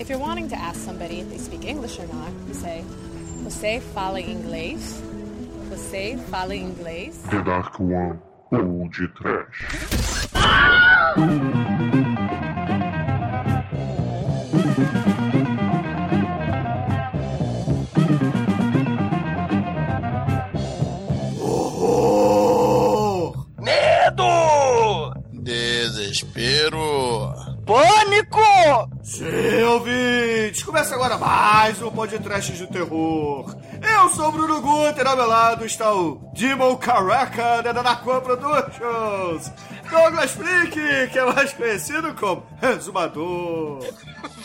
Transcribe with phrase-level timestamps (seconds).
[0.00, 2.82] If you're wanting to ask somebody if they speak English or not, you say,
[3.44, 4.98] Você fala inglês?
[5.68, 7.18] Você fala inglês?
[7.28, 8.18] The Dark One
[8.50, 9.66] ou de Trash.
[22.10, 23.46] Horror!
[23.58, 25.12] Medo!
[25.42, 27.19] Desespero.
[29.60, 30.62] Sim, ouvintes!
[30.62, 33.54] Começa agora mais um podcast de terror.
[33.82, 39.52] Eu sou o Bruno Guter, ao meu lado está o Demon Caraca da Danaquan Productions.
[39.90, 43.80] Douglas Freak, que é mais conhecido como Resumador.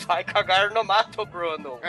[0.06, 1.80] Vai cagar no mato, Bruno.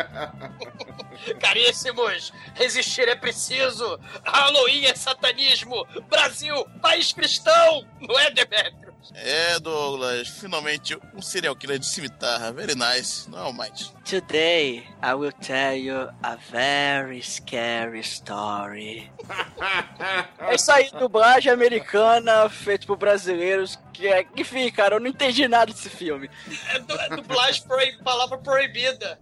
[1.42, 4.00] Caríssimos, resistir é preciso.
[4.24, 5.86] Halloween é satanismo.
[6.10, 7.86] Brasil, país cristão.
[8.00, 8.87] Não é, Demetrio?
[9.14, 12.52] É, Douglas, finalmente um serial killer de cimitarra.
[12.52, 13.94] Very nice, não é o mais.
[14.06, 19.12] Today, I will tell you a very scary story.
[20.40, 23.78] É isso aí, dublagem americana, feito por brasileiros.
[23.98, 26.30] Que é, enfim, cara, eu não entendi nada desse filme.
[26.70, 29.18] É, du é dublagem proib palavra proibida.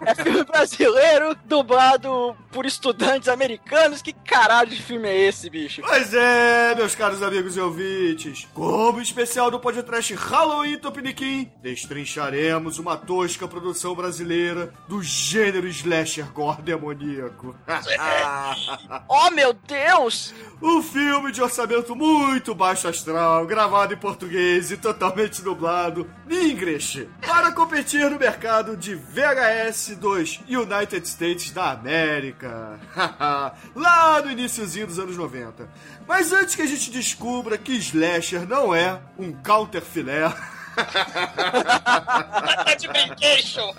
[0.00, 4.00] É filme brasileiro, dublado por estudantes americanos.
[4.00, 5.82] Que caralho de filme é esse, bicho?
[5.82, 8.48] Pois é, meus caros amigos e ouvintes.
[8.54, 16.62] Como especial do podcast Halloween Tupiniquim, destrincharemos uma tosca produção brasileira do gênero slasher gore
[16.62, 17.54] demoníaco.
[19.10, 20.32] oh, meu Deus!
[20.62, 26.96] Um filme de orçamento muito baixo astral, gravado em português e totalmente dublado em inglês,
[27.20, 32.78] para competir no mercado de VHS dos United States da América.
[33.74, 35.68] Lá no iníciozinho dos anos 90.
[36.06, 40.32] Mas antes que a gente descubra que slasher não é um counter filé.
[40.76, 43.74] tá de brincation.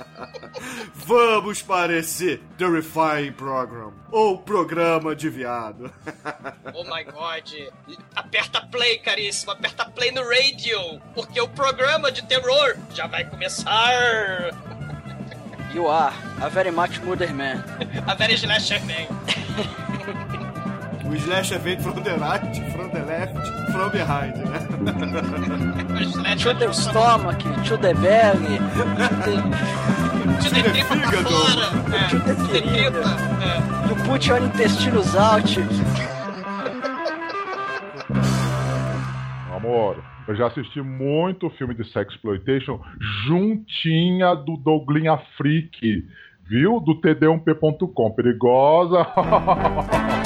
[0.93, 5.91] Vamos para esse The Refine Program, ou Programa de Viado.
[6.73, 7.69] oh my god.
[8.15, 13.93] Aperta play, caríssimo, aperta play no radio, porque o programa de terror já vai começar.
[15.73, 17.63] You are a very much murder man.
[18.07, 19.07] a very slasher man.
[21.09, 23.33] O slasher vem from the right, from the left,
[23.71, 24.59] from behind, né?
[26.35, 28.57] to the stomach, to the belly,
[30.41, 31.39] to the fígado,
[32.09, 33.03] to the tripa.
[33.87, 35.57] You put your intestinos out.
[39.55, 42.81] Amor, eu já assisti muito filme de sexploitation
[43.25, 46.05] juntinha do Douglinha Freak,
[46.45, 46.81] viu?
[46.81, 48.11] Do td1p.com.
[48.11, 49.07] Perigosa.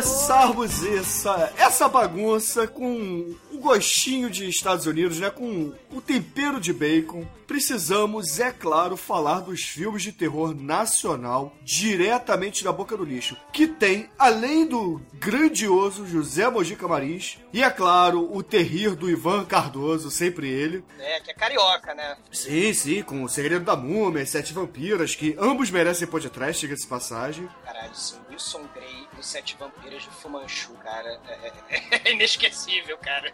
[0.00, 5.28] começarmos essa, essa bagunça com um gostinho de Estados Unidos, né?
[5.28, 12.64] Com o tempero de bacon, precisamos, é claro, falar dos filmes de terror nacional diretamente
[12.64, 18.34] da boca do lixo, que tem, além do grandioso José Mojica Marins, e é claro,
[18.34, 20.82] o terrir do Ivan Cardoso, sempre ele.
[20.98, 22.16] É, que é carioca, né?
[22.32, 27.46] Sim, sim, com o Segredo da Múmia, Sete Vampiras, que ambos merecem podcast, diga-se passagem.
[27.62, 31.20] Caralho, sim, Wilson Grey dos Sete Vampiras de Fumanchu, cara.
[31.28, 33.30] É, é, é inesquecível, cara.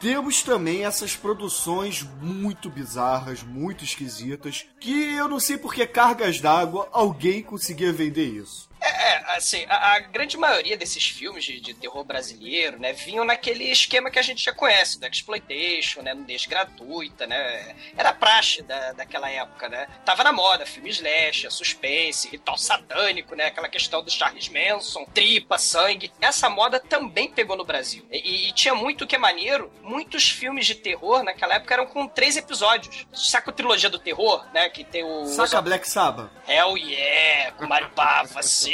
[0.00, 6.40] Temos também essas produções muito bizarras, muito esquisitas, que eu não sei por que cargas
[6.40, 8.70] d'água alguém conseguia vender isso.
[8.86, 13.64] É, assim, a, a, grande maioria desses filmes de, de, terror brasileiro, né, vinham naquele
[13.64, 18.92] esquema que a gente já conhece, da exploitation, né, nudez gratuita, né, era praxe da,
[18.92, 24.10] daquela época, né, tava na moda, filme slash, suspense, ritual satânico, né, aquela questão do
[24.10, 29.16] Charles Manson, tripa, sangue, essa moda também pegou no Brasil, e, e tinha muito que
[29.16, 33.88] é maneiro, muitos filmes de terror naquela época eram com três episódios, saca a trilogia
[33.88, 35.24] do terror, né, que tem o...
[35.24, 36.30] Saca Black Sabbath?
[36.46, 38.73] Hell yeah, com Mario Bava, assim,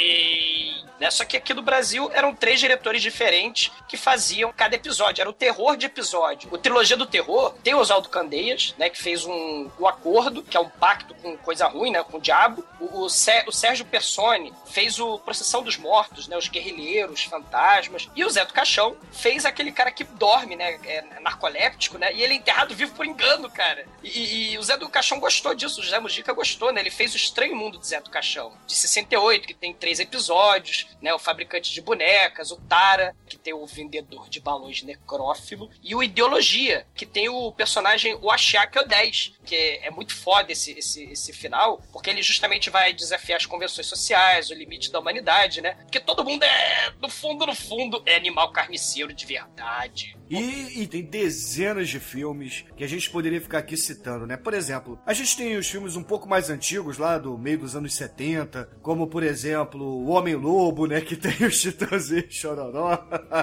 [1.01, 1.09] né?
[1.09, 5.21] Só que aqui no Brasil eram três diretores diferentes que faziam cada episódio.
[5.21, 6.47] Era o terror de episódio.
[6.53, 8.87] O Trilogia do Terror tem o Oswaldo Candeias, né?
[8.87, 12.03] Que fez um, o Acordo, que é um pacto com coisa ruim, né?
[12.03, 12.63] Com o diabo.
[12.79, 13.09] O, o, o
[13.51, 16.37] Sérgio Persone fez o Procissão dos Mortos, né?
[16.37, 18.07] Os guerrilheiros, fantasmas.
[18.15, 20.79] E o Zé do Caixão fez aquele cara que dorme, né?
[20.85, 22.13] É narcoléptico, né?
[22.13, 23.87] E ele é enterrado vivo por engano, cara.
[24.03, 25.81] E, e, e o Zé do Caixão gostou disso.
[25.81, 26.79] O José Mujica gostou, né?
[26.79, 30.51] Ele fez o Estranho Mundo de Zé do Caixão, de 68, que tem três episódios
[30.51, 31.13] episódios, né?
[31.13, 36.03] O fabricante de bonecas, o Tara, que tem o vendedor de balões necrófilo, e o
[36.03, 41.03] Ideologia, que tem o personagem o Ashiaki 10, que é, é muito foda esse, esse,
[41.03, 45.73] esse final, porque ele justamente vai desafiar as convenções sociais, o limite da humanidade, né?
[45.81, 50.15] Porque todo mundo é, no fundo, no fundo, é animal carniceiro de verdade.
[50.31, 54.37] E, e, tem dezenas de filmes que a gente poderia ficar aqui citando, né?
[54.37, 57.75] Por exemplo, a gente tem os filmes um pouco mais antigos, lá do meio dos
[57.75, 61.01] anos 70, como, por exemplo, O Homem-Lobo, né?
[61.01, 62.97] Que tem os Titãs e Chororó.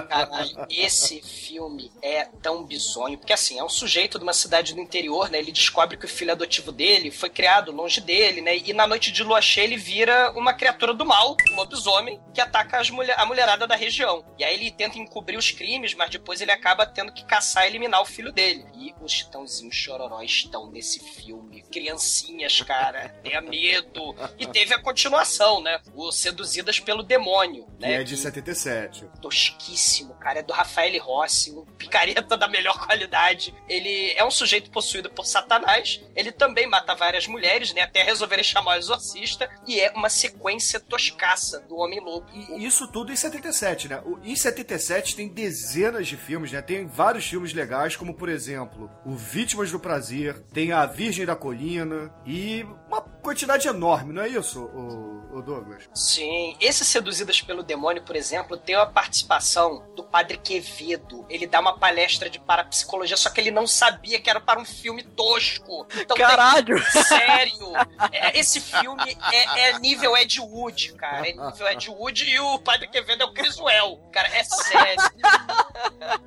[0.07, 4.81] Caralho, esse filme é tão bizonho, porque assim, é um sujeito de uma cidade do
[4.81, 5.39] interior, né?
[5.39, 8.57] Ele descobre que o filho adotivo dele foi criado longe dele, né?
[8.57, 12.41] E na noite de lua cheia ele vira uma criatura do mal, um lobisomem, que
[12.41, 14.25] ataca mulher, a mulherada da região.
[14.37, 17.67] E aí ele tenta encobrir os crimes, mas depois ele acaba tendo que caçar e
[17.67, 18.65] eliminar o filho dele.
[18.75, 21.61] E os Chitãozinhos Chororó estão nesse filme.
[21.63, 24.15] Criancinhas, cara, tenha medo.
[24.37, 25.79] E teve a continuação, né?
[25.93, 27.87] O Seduzidas pelo Demônio, né?
[27.87, 29.05] Que é de 77.
[29.21, 30.39] Tosquíssimo, cara.
[30.39, 33.53] É do Rafael Rossi, um picareta da melhor qualidade.
[33.67, 36.01] Ele é um sujeito possuído por Satanás.
[36.15, 37.81] Ele também mata várias mulheres, né?
[37.81, 39.49] Até resolverem chamar o exorcista.
[39.67, 42.27] E é uma sequência toscaça do Homem-Lobo.
[42.33, 44.01] E isso tudo em 77, né?
[44.23, 46.61] Em 77 tem dezenas de filmes, né?
[46.61, 51.35] Tem vários filmes legais, como por exemplo, O Vítimas do Prazer, tem A Virgem da
[51.35, 55.87] Colina e uma quantidade enorme, não é isso, o, o Douglas?
[55.93, 56.57] Sim.
[56.59, 61.23] Esse Seduzidas pelo Demônio, por exemplo, tem a participação do Padre Quevedo.
[61.29, 64.65] Ele dá uma palestra de parapsicologia, só que ele não sabia que era para um
[64.65, 65.87] filme tosco.
[65.95, 66.81] Então, Caralho!
[66.91, 67.03] Tem...
[67.03, 67.73] Sério!
[68.11, 71.29] É, esse filme é, é, nível Ed Wood, cara.
[71.29, 73.97] É nível Ed Wood e o Padre Quevedo é o Criswell.
[74.11, 75.03] Cara, é sério.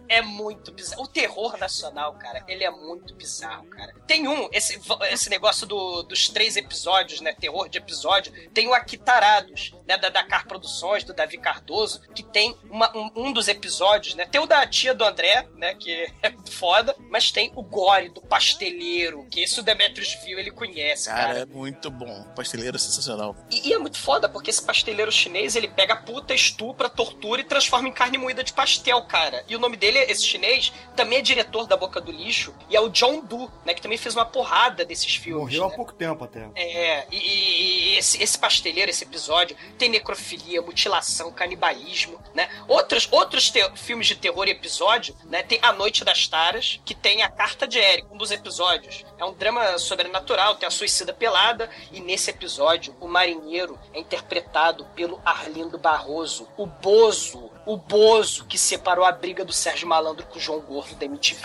[0.09, 1.03] É muito bizarro.
[1.03, 3.93] O terror nacional, cara, ele é muito bizarro, cara.
[4.07, 7.33] Tem um, esse, esse negócio do, dos três episódios, né?
[7.33, 8.33] Terror de episódio.
[8.53, 9.96] Tem o Aquitarados, né?
[9.96, 14.26] Da Dakar Produções, do Davi Cardoso, que tem uma, um, um, dos episódios, né?
[14.26, 15.75] Tem o da tia do André, né?
[15.75, 16.94] Que é muito foda.
[17.11, 21.23] Mas tem o Gore, do Pasteleiro, que esse o Demetrius viu, ele conhece, cara.
[21.23, 22.25] Cara, é muito bom.
[22.34, 23.37] Pasteleiro é sensacional.
[23.50, 27.44] E, e, é muito foda, porque esse pasteleiro chinês, ele pega puta, estupra, tortura e
[27.44, 29.44] transforma em carne moída de pastel, cara.
[29.49, 32.81] E o nome dele, esse chinês, também é diretor da Boca do Lixo, e é
[32.81, 33.75] o John Doe, né?
[33.75, 35.43] Que também fez uma porrada desses filmes.
[35.43, 35.73] Morreu né?
[35.73, 36.49] há pouco tempo até.
[36.55, 42.49] É, e, e esse, esse pasteleiro, esse episódio, tem necrofilia, mutilação, canibalismo, né?
[42.69, 45.43] Outros, outros filmes de terror e episódio, né?
[45.43, 49.05] Tem A Noite das Taras, que tem a Carta de Eric, um dos episódios.
[49.19, 54.84] É um drama sobrenatural, tem a suicida pelada, e nesse episódio, o marinheiro é interpretado
[54.94, 60.38] pelo Arlindo Barroso, o Bozo, o Bozo que separou a briga do Sérgio Malandro com
[60.38, 61.41] o João Gordo da MTV.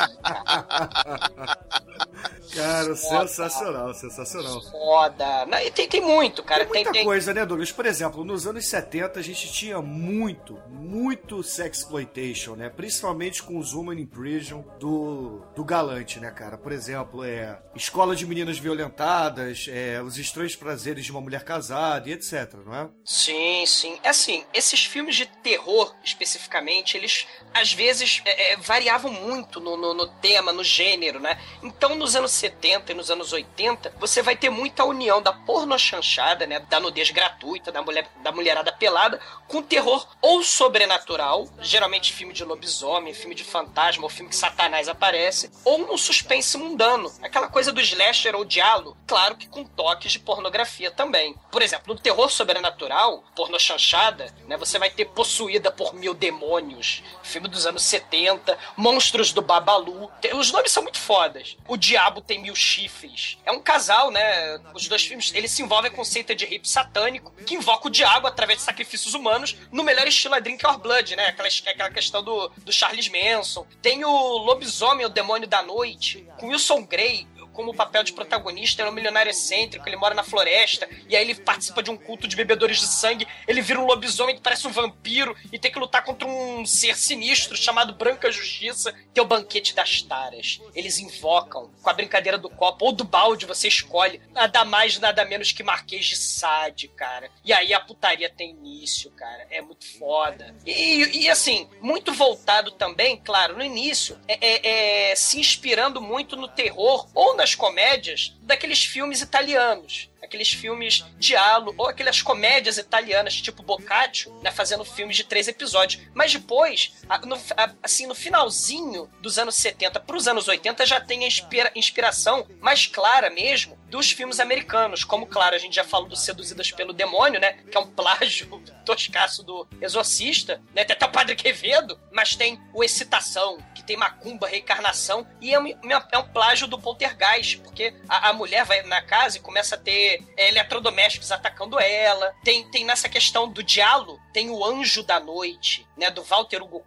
[2.53, 3.27] Cara, Foda.
[3.27, 4.61] sensacional, sensacional.
[4.61, 5.45] Foda.
[5.45, 6.65] Não, e tem, tem muito, cara.
[6.65, 7.71] Tem muita tem, coisa, né, Douglas?
[7.71, 12.69] Por exemplo, nos anos 70 a gente tinha muito, muito sexploitation, né?
[12.69, 16.57] Principalmente com os Human in Prison do, do Galante, né, cara?
[16.57, 22.09] Por exemplo, é Escola de Meninas Violentadas, é, Os Estranhos Prazeres de uma Mulher Casada
[22.09, 22.89] e etc, não é?
[23.05, 23.99] Sim, sim.
[24.03, 29.75] É assim, esses filmes de terror, especificamente, eles às vezes é, é, variavam muito no,
[29.75, 31.39] no, no tema, no gênero, né?
[31.62, 36.45] Então, nos anos 70 e nos anos 80, você vai ter muita união da pornochanchada,
[36.45, 36.59] né?
[36.59, 42.44] Da nudez gratuita, da, mulher, da mulherada pelada, com terror ou sobrenatural, geralmente filme de
[42.44, 47.71] lobisomem, filme de fantasma, ou filme que Satanás aparece, ou um suspense mundano, aquela coisa
[47.71, 51.36] do slasher ou diálogo, claro que com toques de pornografia também.
[51.51, 54.57] Por exemplo, no terror sobrenatural, pornochanchada, né?
[54.57, 60.09] Você vai ter Possuída por Mil Demônios, filme dos anos 70, Monstros do Babalu.
[60.35, 61.57] Os nomes são muito fodas.
[61.68, 63.37] O Diabo Tem Mil Chifres.
[63.45, 64.59] É um casal, né?
[64.73, 68.27] Os dois filmes, eles se envolvem com seita de rap satânico, que invoca o diabo
[68.27, 71.27] através de sacrifícios humanos, no melhor estilo a Drink Your Blood, né?
[71.27, 73.66] Aquela, aquela questão do, do Charles Manson.
[73.81, 77.27] Tem o Lobisomem, o Demônio da Noite, com Wilson Grey,
[77.57, 81.16] como o papel de protagonista, ele é um milionário excêntrico, ele mora na floresta, e
[81.16, 84.42] aí ele participa de um culto de bebedores de sangue, ele vira um lobisomem que
[84.44, 89.19] parece um vampiro e tem que lutar contra um ser sinistro chamado Branca Justiça, que
[89.19, 90.61] é o banquete das taras.
[90.76, 95.26] Eles invocam, com a brincadeira do copo ou do balde, você escolhe, nada mais, nada
[95.26, 97.31] menos que Marquês de Sade, cara.
[97.44, 99.47] E aí a putaria tem início, cara.
[99.49, 100.56] É muito foda.
[100.64, 106.35] E, e assim, muito voltado também, claro, no início, é, é, é se inspirando muito
[106.35, 110.09] no terror ou nas comédias daqueles filmes italianos.
[110.21, 116.04] aqueles filmes diálogo, ou aquelas comédias italianas, tipo Boccaccio, né, fazendo filmes de três episódios.
[116.13, 116.92] Mas depois,
[117.23, 117.39] no-
[117.81, 122.45] assim, no finalzinho dos anos 70 para os anos 80, já tem a inspira- inspiração
[122.59, 125.03] mais clara mesmo dos filmes americanos.
[125.03, 128.61] Como, claro, a gente já falou do Seduzidas pelo Demônio, né, que é um plágio
[128.85, 133.97] toscaço do Exorcista, né, tem até o Padre Quevedo, mas tem o Excitação, que tem
[133.97, 135.67] Macumba, Reencarnação, e é um,
[136.11, 139.77] é um plágio do Poltergeist, porque a, a mulher vai na casa e começa a
[139.77, 142.33] ter é, eletrodomésticos atacando ela.
[142.44, 146.85] Tem, tem nessa questão do diálogo, tem o Anjo da Noite, né, do Walter Hugo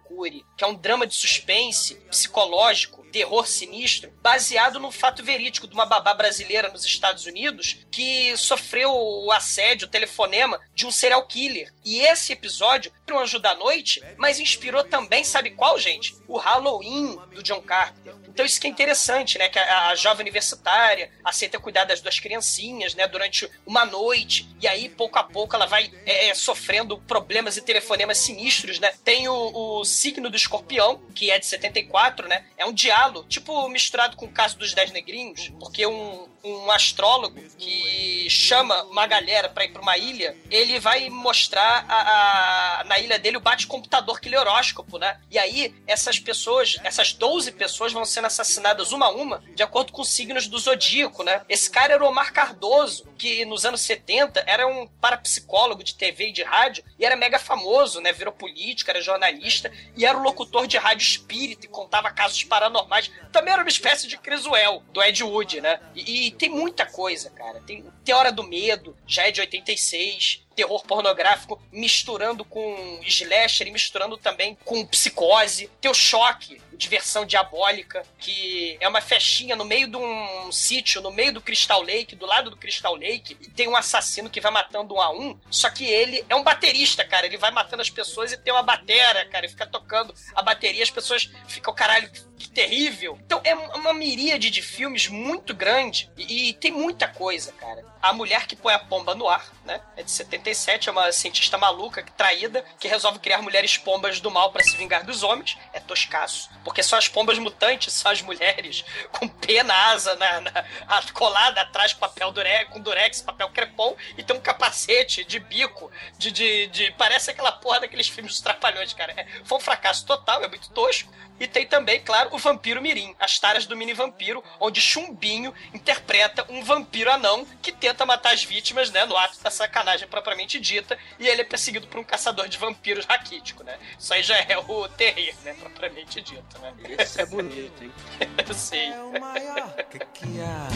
[0.55, 5.85] que é um drama de suspense psicológico, terror sinistro, baseado no fato verídico de uma
[5.85, 11.73] babá brasileira nos Estados Unidos que sofreu o assédio, o telefonema de um serial killer.
[11.83, 16.15] E esse episódio, o Anjo da Noite, mas inspirou também, sabe qual, gente?
[16.27, 18.15] O Halloween do John Carpenter.
[18.29, 19.49] Então isso que é interessante, né?
[19.49, 23.05] Que a, a jovem universitária aceita cuidar das duas criancinhas, né?
[23.05, 24.47] Durante uma noite.
[24.61, 28.91] E aí, pouco a pouco, ela vai é, é, sofrendo problemas e telefonemas sinistros, né?
[29.03, 32.45] Tem o, o signo do escorpião, que é de 74, né?
[32.57, 37.39] É um diálogo, tipo misturado com o caso dos Dez Negrinhos, porque um, um astrólogo
[37.57, 42.99] que chama uma galera para ir para uma ilha, ele vai mostrar a, a- na
[42.99, 45.19] ilha dele o bate-computador que lê horóscopo, né?
[45.29, 49.91] E aí, essas pessoas, essas 12 pessoas vão sendo assassinadas uma a uma, de acordo
[49.91, 51.41] com os signos do zodíaco, né?
[51.49, 56.29] Esse cara era o Omar Cardoso, que nos anos 70 era um parapsicólogo de TV
[56.29, 58.11] e de rádio, e era mega famoso, né?
[58.11, 63.11] Virou político, era jornalista, e era o locutor de rádio espírita e contava casos paranormais.
[63.31, 65.79] Também era uma espécie de Criswell, do Ed Wood, né?
[65.95, 67.61] E, e tem muita coisa, cara.
[67.61, 70.41] Tem Teora do Medo, já é de 86.
[70.55, 75.69] Terror pornográfico misturando com slasher e misturando também com psicose.
[75.79, 81.11] Tem o choque, diversão diabólica, que é uma festinha no meio de um sítio, no
[81.11, 84.51] meio do Crystal Lake, do lado do Crystal Lake, e tem um assassino que vai
[84.51, 87.27] matando um a um, só que ele é um baterista, cara.
[87.27, 90.83] Ele vai matando as pessoas e tem uma batera, cara, e fica tocando a bateria,
[90.83, 93.17] as pessoas ficam, caralho, que terrível.
[93.23, 97.85] Então é uma miríade de filmes muito grande e, e tem muita coisa, cara.
[98.01, 99.79] A Mulher que Põe a Pomba no Ar, né?
[99.95, 104.51] É de 77, é uma cientista maluca, traída, que resolve criar mulheres pombas do mal
[104.51, 105.57] para se vingar dos homens.
[105.73, 106.49] É toscaço.
[106.63, 110.65] Porque só as pombas mutantes são as mulheres com pena, asa, na, na-
[111.13, 116.31] colada atrás papel durex, com durex, papel crepom, e tem um capacete de bico, de,
[116.31, 119.13] de, de- Parece aquela porra daqueles filmes dos trapalhões, cara.
[119.15, 121.11] É, foi um fracasso total, é muito tosco.
[121.39, 126.45] E tem também, claro, o Vampiro Mirim, as taras do mini vampiro, onde Chumbinho interpreta
[126.49, 130.97] um vampiro anão que tenta matar as vítimas, né, no ato da sacanagem propriamente dita,
[131.19, 133.77] e ele é perseguido por um caçador de vampiros raquítico, né?
[133.97, 136.73] Isso aí já é o terreiro, né, propriamente dito, né?
[136.97, 137.91] Esse é bonito, hein?
[138.47, 138.91] Eu sei.
[140.13, 140.67] que há.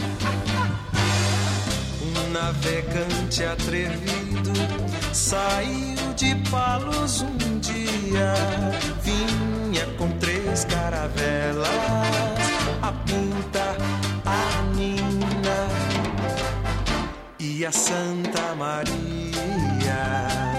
[2.02, 4.52] Um navegante atrevido
[5.12, 8.34] saiu de Palos um dia.
[9.02, 11.68] Vinha com três caravelas,
[12.82, 13.95] a Pinta,
[17.58, 20.55] e a Santa Maria.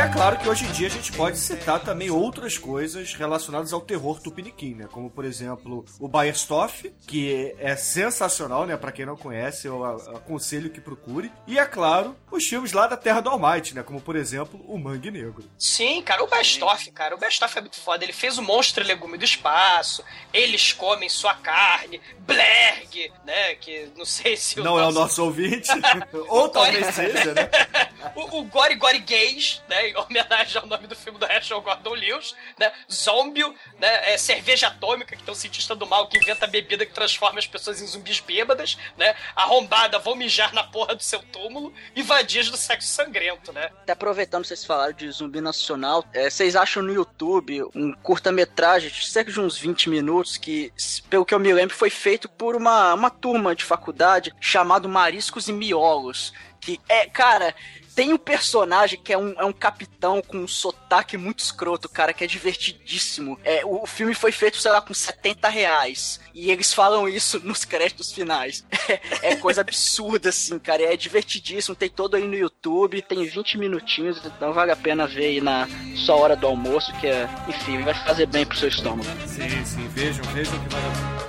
[0.00, 3.70] E é claro que hoje em dia a gente pode citar também outras coisas relacionadas
[3.70, 4.88] ao terror tupiniquim, né?
[4.90, 8.78] Como, por exemplo, o Baierstoff, que é sensacional, né?
[8.78, 11.30] Pra quem não conhece, eu aconselho que procure.
[11.46, 13.82] E, é claro, os filmes lá da Terra do Almighty, né?
[13.82, 15.44] Como, por exemplo, o Mangue Negro.
[15.58, 18.02] Sim, cara, o Bastoff, cara, o Bastoff é muito foda.
[18.02, 20.02] Ele fez o Monstro Legume do Espaço,
[20.32, 25.68] Eles Comem Sua Carne, Blerg, né, que não sei se Não é o nosso ouvinte,
[26.26, 27.50] ou talvez seja, né?
[28.16, 31.94] o, o Gore Gore Gays, né, em homenagem ao nome do filme do Herschel Gordon
[31.94, 33.44] Lewis, né, Zombie,
[33.78, 37.38] né, é Cerveja Atômica, que tem um cientista do mal que inventa bebida que transforma
[37.38, 42.02] as pessoas em zumbis bêbadas, né, Arrombada, vou mijar na porra do seu túmulo, e
[42.02, 43.70] Vadias do Sexo Sangrento, né.
[43.82, 49.06] Até aproveitando vocês falaram de zumbi nacional, é, vocês acham no YouTube um curta-metragem de
[49.06, 50.72] cerca de uns 20 minutos que,
[51.08, 55.48] pelo que eu me lembro, foi feito por uma, uma turma de faculdade chamado Mariscos
[55.48, 56.32] e Miolos.
[56.60, 57.54] Que é, cara,
[57.94, 62.12] tem um personagem que é um, é um capitão com um sotaque muito escroto, cara,
[62.12, 63.38] que é divertidíssimo.
[63.44, 66.20] É, o, o filme foi feito, sei lá, com 70 reais.
[66.34, 68.64] E eles falam isso nos créditos finais.
[68.88, 70.82] É, é coisa absurda, assim, cara.
[70.82, 71.74] É divertidíssimo.
[71.74, 73.02] Tem todo aí no YouTube.
[73.02, 77.06] Tem 20 minutinhos, então vale a pena ver aí na sua hora do almoço, que
[77.06, 79.08] é, enfim, vai fazer bem pro seu estômago.
[79.26, 81.20] Sim, sim, vejam, vejam que vale a pena.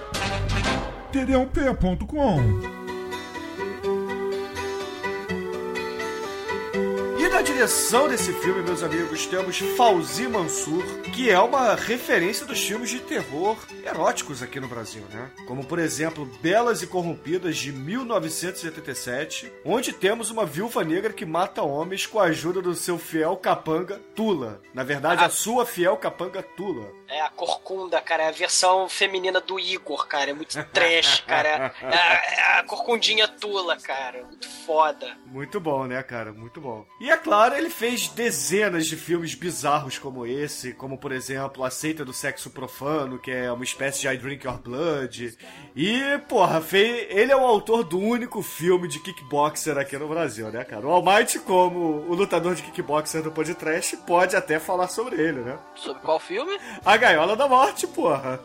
[7.22, 12.60] E na direção desse filme, meus amigos, temos Fauzi Mansur, que é uma referência dos
[12.60, 15.30] filmes de terror eróticos aqui no Brasil, né?
[15.46, 21.62] Como, por exemplo, Belas e Corrompidas, de 1987, onde temos uma viúva negra que mata
[21.62, 24.60] homens com a ajuda do seu fiel capanga Tula.
[24.74, 26.92] Na verdade, a sua fiel capanga Tula.
[27.12, 30.32] É a Corcunda, cara, é a versão feminina do Igor, cara.
[30.32, 31.74] É muito trash, cara.
[31.82, 34.24] É a, é a Corcundinha Tula, cara.
[34.24, 35.18] Muito foda.
[35.25, 36.32] Muito bom, né, cara?
[36.32, 36.86] Muito bom.
[37.01, 41.70] E é claro, ele fez dezenas de filmes bizarros como esse, como por exemplo, A
[41.70, 45.38] Seita do Sexo Profano, que é uma espécie de I Drink Your Blood.
[45.75, 47.08] E, porra, fez...
[47.10, 50.88] ele é o autor do único filme de kickboxer aqui no Brasil, né, cara?
[50.88, 55.60] O Almighty, como o lutador de kickboxer do podcast, pode até falar sobre ele, né?
[55.75, 56.58] Sobre qual filme?
[56.86, 58.39] A Gaiola da Morte, porra.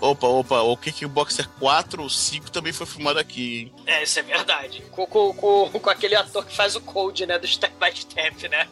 [0.00, 3.74] Opa, opa, o Kickboxer 4 ou 5 também foi filmado aqui, hein?
[3.86, 4.84] É, isso é verdade.
[4.90, 7.38] Com, com, com, com aquele ator que faz o Cold, né?
[7.38, 8.68] Do Step by Step, né?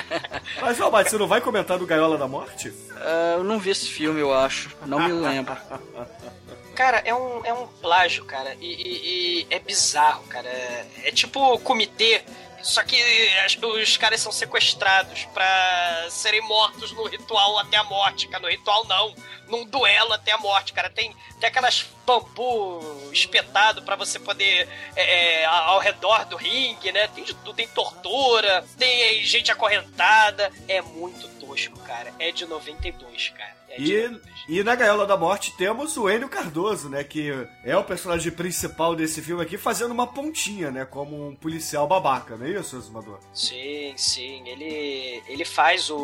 [0.60, 2.70] Mas, Almighty, você não vai comentar do Gaiola da Morte?
[2.70, 4.70] Uh, eu não vi esse filme, eu acho.
[4.86, 5.56] Não me lembro.
[6.74, 8.56] Cara, é um, é um plágio, cara.
[8.60, 10.48] E, e, e é bizarro, cara.
[10.48, 12.24] É, é tipo comitê
[12.64, 12.96] só que
[13.62, 18.42] os caras são sequestrados para serem mortos no ritual até a morte, cara.
[18.42, 19.14] No ritual não,
[19.48, 20.88] num duelo até a morte, cara.
[20.88, 27.06] Tem, tem aquelas bambu espetado para você poder é, é, ao redor do ringue, né?
[27.08, 30.50] Tem de tudo, tem tortura, tem gente acorrentada.
[30.66, 32.12] É muito tosco, cara.
[32.18, 33.53] É de 92, cara.
[33.76, 34.44] É E, 92.
[34.48, 37.02] e na Gaiola da Morte temos o Enio Cardoso, né?
[37.04, 37.32] Que
[37.64, 40.84] é o personagem principal desse filme aqui, fazendo uma pontinha, né?
[40.84, 43.18] Como um policial babaca, não é isso, Zumador?
[43.32, 44.42] Sim, sim.
[44.48, 45.96] Ele, ele faz o,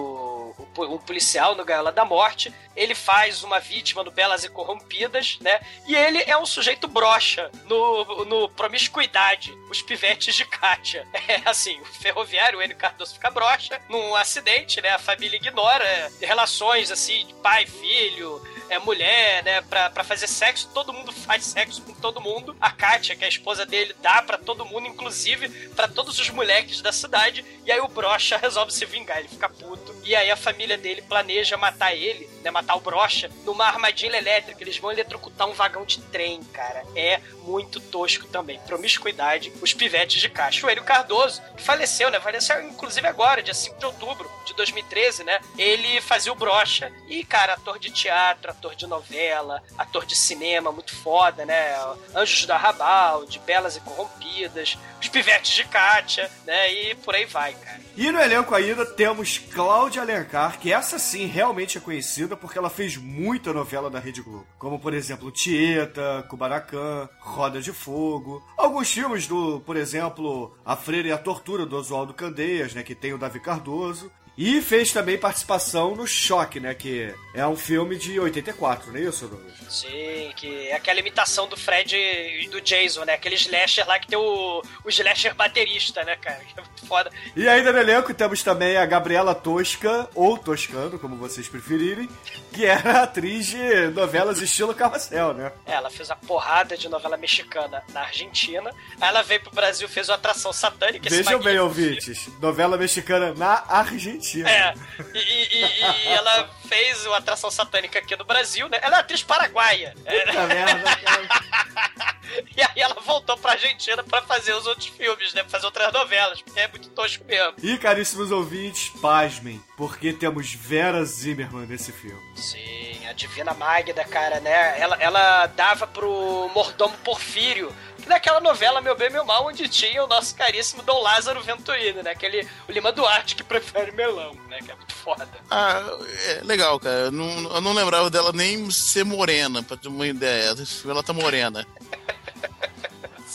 [0.76, 5.38] o, um policial no Gaiola da Morte, ele faz uma vítima no Belas e Corrompidas,
[5.40, 5.60] né?
[5.86, 11.06] E ele é um sujeito broxa no, no Promiscuidade, os pivetes de Kátia.
[11.30, 14.90] É assim, o ferroviário, o Enio Cardoso fica broxa num acidente, né?
[14.90, 20.26] A família ignora é, relações, assim, de pai, filho, é mulher, né, pra, pra fazer
[20.26, 22.56] sexo, todo mundo faz sexo com todo mundo.
[22.60, 26.30] A Kátia, que é a esposa dele, dá pra todo mundo, inclusive pra todos os
[26.30, 27.44] moleques da cidade.
[27.66, 29.94] E aí o Brocha resolve se vingar, ele fica puto.
[30.04, 34.62] E aí a família dele planeja matar ele, né, matar o Brocha, numa armadilha elétrica.
[34.62, 36.84] Eles vão eletrocutar um vagão de trem, cara.
[36.94, 38.60] É muito tosco também.
[38.60, 40.66] Promiscuidade, os pivetes de caixa.
[40.66, 45.24] O Hélio Cardoso, que faleceu, né, faleceu inclusive agora, dia 5 de outubro de 2013,
[45.24, 46.92] né, ele fazia o Brocha.
[47.08, 51.74] E, cara, ator de teatro, ator de novela, ator de cinema, muito foda, né?
[52.14, 56.72] Anjos da Rabal, de Belas e Corrompidas, os pivetes de Kátia, né?
[56.72, 57.80] E por aí vai, cara.
[57.96, 62.70] E no elenco ainda temos Cláudia Alencar, que essa sim realmente é conhecida porque ela
[62.70, 64.46] fez muita novela da Rede Globo.
[64.58, 67.08] Como, por exemplo, Tieta, Kubanacan,
[67.40, 68.42] Roda de Fogo.
[68.54, 72.94] Alguns filmes do, por exemplo, A Freira e a Tortura, do Oswaldo Candeias, né, que
[72.94, 74.12] tem o Davi Cardoso.
[74.40, 79.02] E fez também participação no Choque, né, que é um filme de 84, não é
[79.02, 79.52] isso, Douglas?
[79.68, 83.12] Sim, que é aquela imitação do Fred e do Jason, né?
[83.12, 86.40] Aquele slasher lá que tem o, o slasher baterista, né, cara?
[86.42, 87.10] Que é muito foda.
[87.36, 92.08] E ainda no elenco temos também a Gabriela Tosca, ou Toscano, como vocês preferirem,
[92.50, 95.52] que era atriz de novelas estilo Carrossel, né?
[95.66, 98.74] É, Ela fez uma porrada de novela mexicana na Argentina.
[99.00, 101.08] Aí ela veio pro Brasil fez uma atração satânica.
[101.10, 104.29] Vejam bem, ouvintes, novela mexicana na Argentina.
[104.42, 104.74] É,
[105.14, 108.78] e, e- e- ela fez uma atração satânica aqui no Brasil, né?
[108.82, 109.94] Ela é atriz paraguaia.
[110.04, 112.16] É, Puta merda, cara.
[112.56, 115.42] e aí ela voltou pra Argentina pra fazer os outros filmes, né?
[115.42, 117.54] Pra fazer outras novelas, porque é muito tosco mesmo.
[117.62, 122.20] E, caríssimos ouvintes, pasmem, porque temos Vera Zimmerman nesse filme.
[122.40, 124.80] Sim, a Divina Magda, cara, né?
[124.80, 130.02] Ela, ela dava pro mordomo Porfírio, que naquela novela Meu Bem, Meu Mal, onde tinha
[130.02, 132.12] o nosso caríssimo Dom Lázaro Venturino, né?
[132.12, 134.58] Aquele, o Lima Duarte que prefere melão, né?
[134.64, 135.28] Que é muito foda.
[135.50, 135.82] Ah,
[136.26, 137.06] é legal, cara.
[137.06, 140.54] Eu não, eu não lembrava dela nem ser morena, pra ter uma ideia.
[140.84, 141.66] Ela tá morena.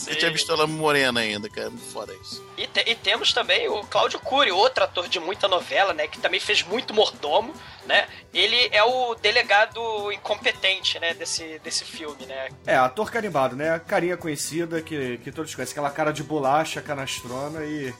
[0.08, 1.70] Eu tinha visto ela morena ainda, cara.
[1.70, 2.44] Muito foda isso.
[2.56, 6.06] E, te- e temos também o Cláudio Cury, outro ator de muita novela, né?
[6.06, 7.52] Que também fez muito mordomo,
[7.86, 8.08] né?
[8.32, 11.14] Ele é o delegado incompetente, né?
[11.14, 12.48] Desse, desse filme, né?
[12.66, 13.78] É, ator carimbado, né?
[13.86, 15.72] Carinha conhecida que, que todos conhecem.
[15.72, 17.92] Aquela cara de bolacha canastrona e,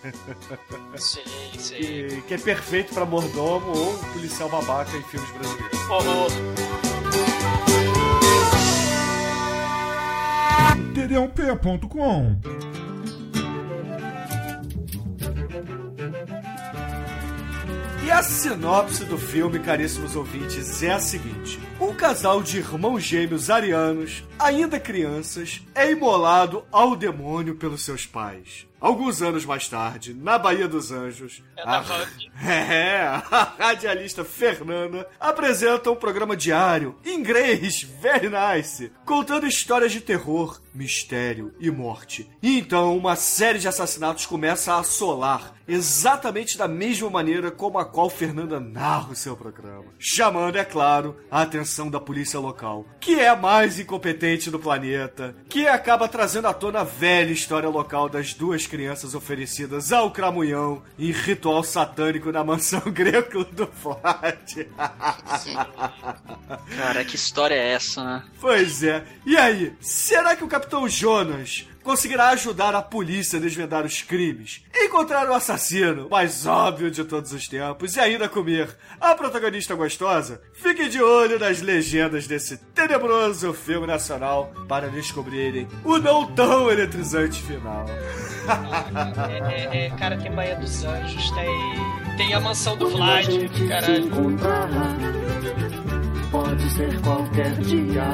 [0.96, 1.22] Sim,
[1.58, 1.74] sim.
[1.76, 5.78] e que é perfeito pra mordomo ou policial babaca em filmes brasileiros.
[5.90, 6.85] Ô, ô,
[10.74, 12.40] td1p.com
[18.04, 23.50] E a sinopse do filme, caríssimos ouvintes, é a seguinte: um casal de irmãos gêmeos
[23.50, 28.66] arianos, ainda crianças, é imolado ao demônio pelos seus pais.
[28.80, 31.84] Alguns anos mais tarde, na Bahia dos Anjos, É a,
[32.48, 40.00] é, a radialista Fernanda apresenta um programa diário, em inglês, very nice, contando histórias de
[40.00, 42.30] terror, mistério e morte.
[42.42, 47.84] E então uma série de assassinatos começa a assolar, exatamente da mesma maneira como a
[47.84, 49.86] qual Fernanda narra o seu programa.
[49.98, 55.34] Chamando, é claro, a atenção da polícia local, que é a mais incompetente do planeta,
[55.48, 60.82] que acaba trazendo à tona a velha história local das duas crianças oferecidas ao cramunhão
[60.98, 64.68] em ritual satânico na mansão greco do Flat.
[66.76, 68.24] Cara, que história é essa, né?
[68.40, 69.04] Pois é.
[69.24, 74.60] E aí, será que o Capitão Jonas conseguirá ajudar a polícia a desvendar os crimes,
[74.74, 80.42] encontrar o assassino mais óbvio de todos os tempos e ainda comer a protagonista gostosa?
[80.52, 87.40] Fique de olho nas legendas desse tenebroso filme nacional para descobrirem o não tão eletrizante
[87.40, 87.86] final.
[89.28, 93.28] É, é, cara, tem Bahia dos Anjos, tem, tem a mansão do Vlad,
[93.68, 94.10] caralho.
[96.32, 98.04] pode ser qualquer dia.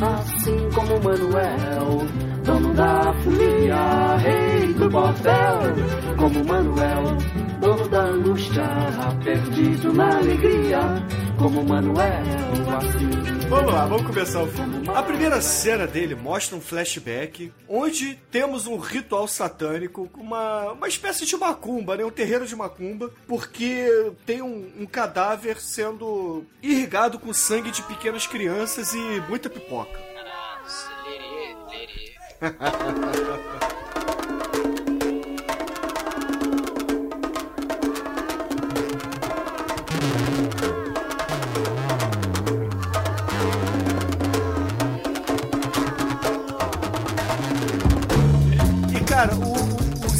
[0.00, 2.06] Assim como Manuel,
[2.44, 5.58] dono da folia, rei do bordel.
[6.16, 7.18] Como Manuel,
[7.60, 8.62] dono da angústia,
[9.24, 10.78] perdido na alegria.
[11.38, 12.22] Como Manuel,
[12.76, 13.48] assim.
[13.48, 14.88] Vamos lá, vamos começar o filme.
[14.88, 21.24] A primeira cena dele mostra um flashback onde temos um ritual satânico, uma, uma espécie
[21.24, 22.04] de macumba, né?
[22.04, 28.26] Um terreiro de macumba, porque tem um, um cadáver sendo irrigado com sangue de pequenas
[28.26, 29.98] crianças e muita pipoca.
[30.60, 33.67] Nossa, lerê, lerê.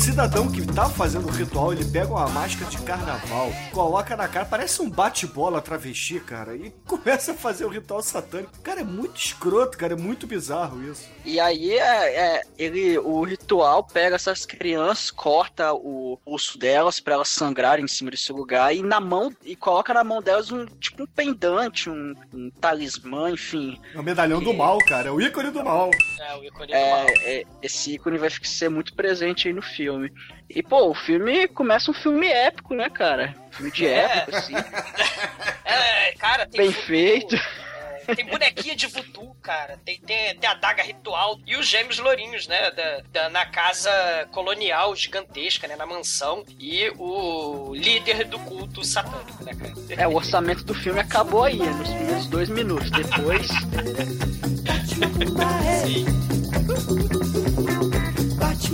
[0.08, 4.46] Cidadão que tá fazendo o ritual, ele pega uma máscara de carnaval, coloca na cara,
[4.46, 8.50] parece um bate-bola travesti, cara, e começa a fazer o ritual satânico.
[8.62, 11.06] Cara, é muito escroto, cara, é muito bizarro isso.
[11.26, 17.12] E aí é, é, ele, o ritual pega essas crianças, corta o pulso delas pra
[17.12, 20.64] elas sangrarem em cima desse lugar e na mão e coloca na mão delas um
[20.64, 23.78] tipo um pendante, um, um talismã, enfim.
[23.94, 25.90] É o medalhão do mal, cara, é o ícone do mal.
[26.18, 26.80] É, o ícone do mal.
[26.80, 29.97] É, é, esse ícone vai ser muito presente aí no filme.
[30.48, 33.34] E pô, o filme começa um filme épico, né, cara?
[33.50, 34.18] Filme de É.
[34.18, 34.54] época, assim,
[35.64, 37.36] É, cara, tem bem voodoo, feito.
[38.08, 39.78] é, tem bonequinha de voodoo, cara.
[39.84, 42.70] Tem, tem, tem a daga ritual e os gêmeos lourinhos, né?
[42.70, 43.90] Da, da- na casa
[44.32, 45.76] colonial gigantesca, né?
[45.76, 46.42] Na mansão.
[46.58, 49.74] E o líder do culto satânico, né, cara?
[50.02, 52.90] É, o orçamento do filme acabou aí, né, nos primeiros dois minutos.
[52.90, 53.46] Depois,
[58.38, 58.70] Bate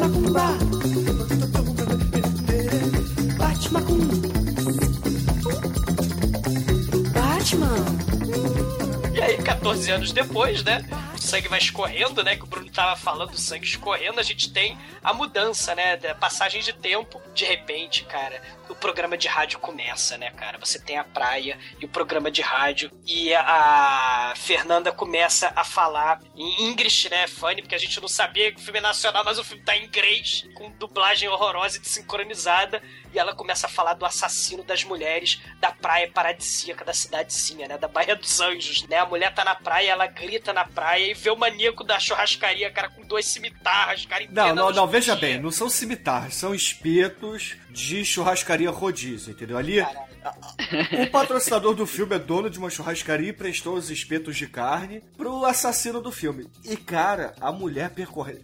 [9.14, 10.84] E aí, 14 anos depois, né?
[11.14, 12.37] O sangue vai escorrendo, né?
[12.37, 15.96] Que o Bruno tava falando, o sangue escorrendo, a gente tem a mudança, né?
[15.96, 17.22] Da passagem de tempo.
[17.32, 20.58] De repente, cara, o programa de rádio começa, né, cara?
[20.58, 22.90] Você tem a praia e o programa de rádio.
[23.06, 27.28] E a Fernanda começa a falar em English, né?
[27.28, 29.76] Funny, porque a gente não sabia que o filme é nacional, mas o filme tá
[29.76, 32.82] em inglês, com dublagem horrorosa e desincronizada.
[33.14, 37.79] E ela começa a falar do assassino das mulheres da praia paradisíaca da cidadezinha, né?
[37.79, 38.98] Da Baía dos Anjos, né?
[38.98, 42.70] A mulher tá na praia, ela grita na praia e vê o maníaco da churrascaria,
[42.72, 47.57] cara, com duas cimitarras, cara, Não, não, não, veja bem, não são cimitarras, são espetos
[47.70, 49.59] de churrascaria rodízio, entendeu?
[49.59, 54.46] Ali, o patrocinador do filme é dono de uma churrascaria e prestou os espetos de
[54.46, 56.48] carne pro assassino do filme.
[56.64, 58.38] E, cara, a mulher percorre.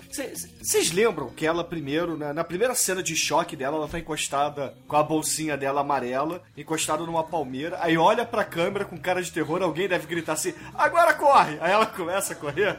[0.60, 4.59] Vocês lembram que ela primeiro, na, na primeira cena de choque dela, ela tá encostada
[4.86, 9.32] com a bolsinha dela amarela, encostada numa palmeira, aí olha pra câmera com cara de
[9.32, 11.58] terror, alguém deve gritar assim, agora corre!
[11.60, 12.78] Aí ela começa a correr.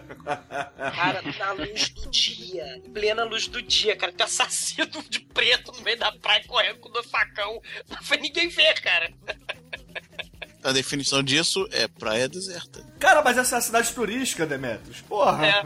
[0.95, 5.81] Cara, na luz do dia, plena luz do dia, cara, tem assassino de preto no
[5.81, 7.61] meio da praia correndo com o facão.
[7.89, 9.11] Não foi ninguém ver, cara.
[10.63, 12.85] A definição disso é praia deserta.
[12.99, 15.01] Cara, mas essa é a cidade turística, Demetrius.
[15.01, 15.47] Porra!
[15.47, 15.63] É.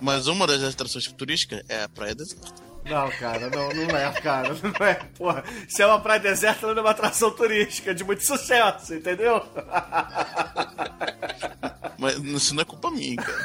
[0.00, 2.71] Mas uma das atrações turísticas é a praia deserta.
[2.84, 4.94] Não, cara, não, não é, cara, não é.
[5.16, 9.44] Porra, se é uma praia deserta, não é uma atração turística de muito sucesso, entendeu?
[11.98, 13.42] Mas isso não é culpa minha, cara.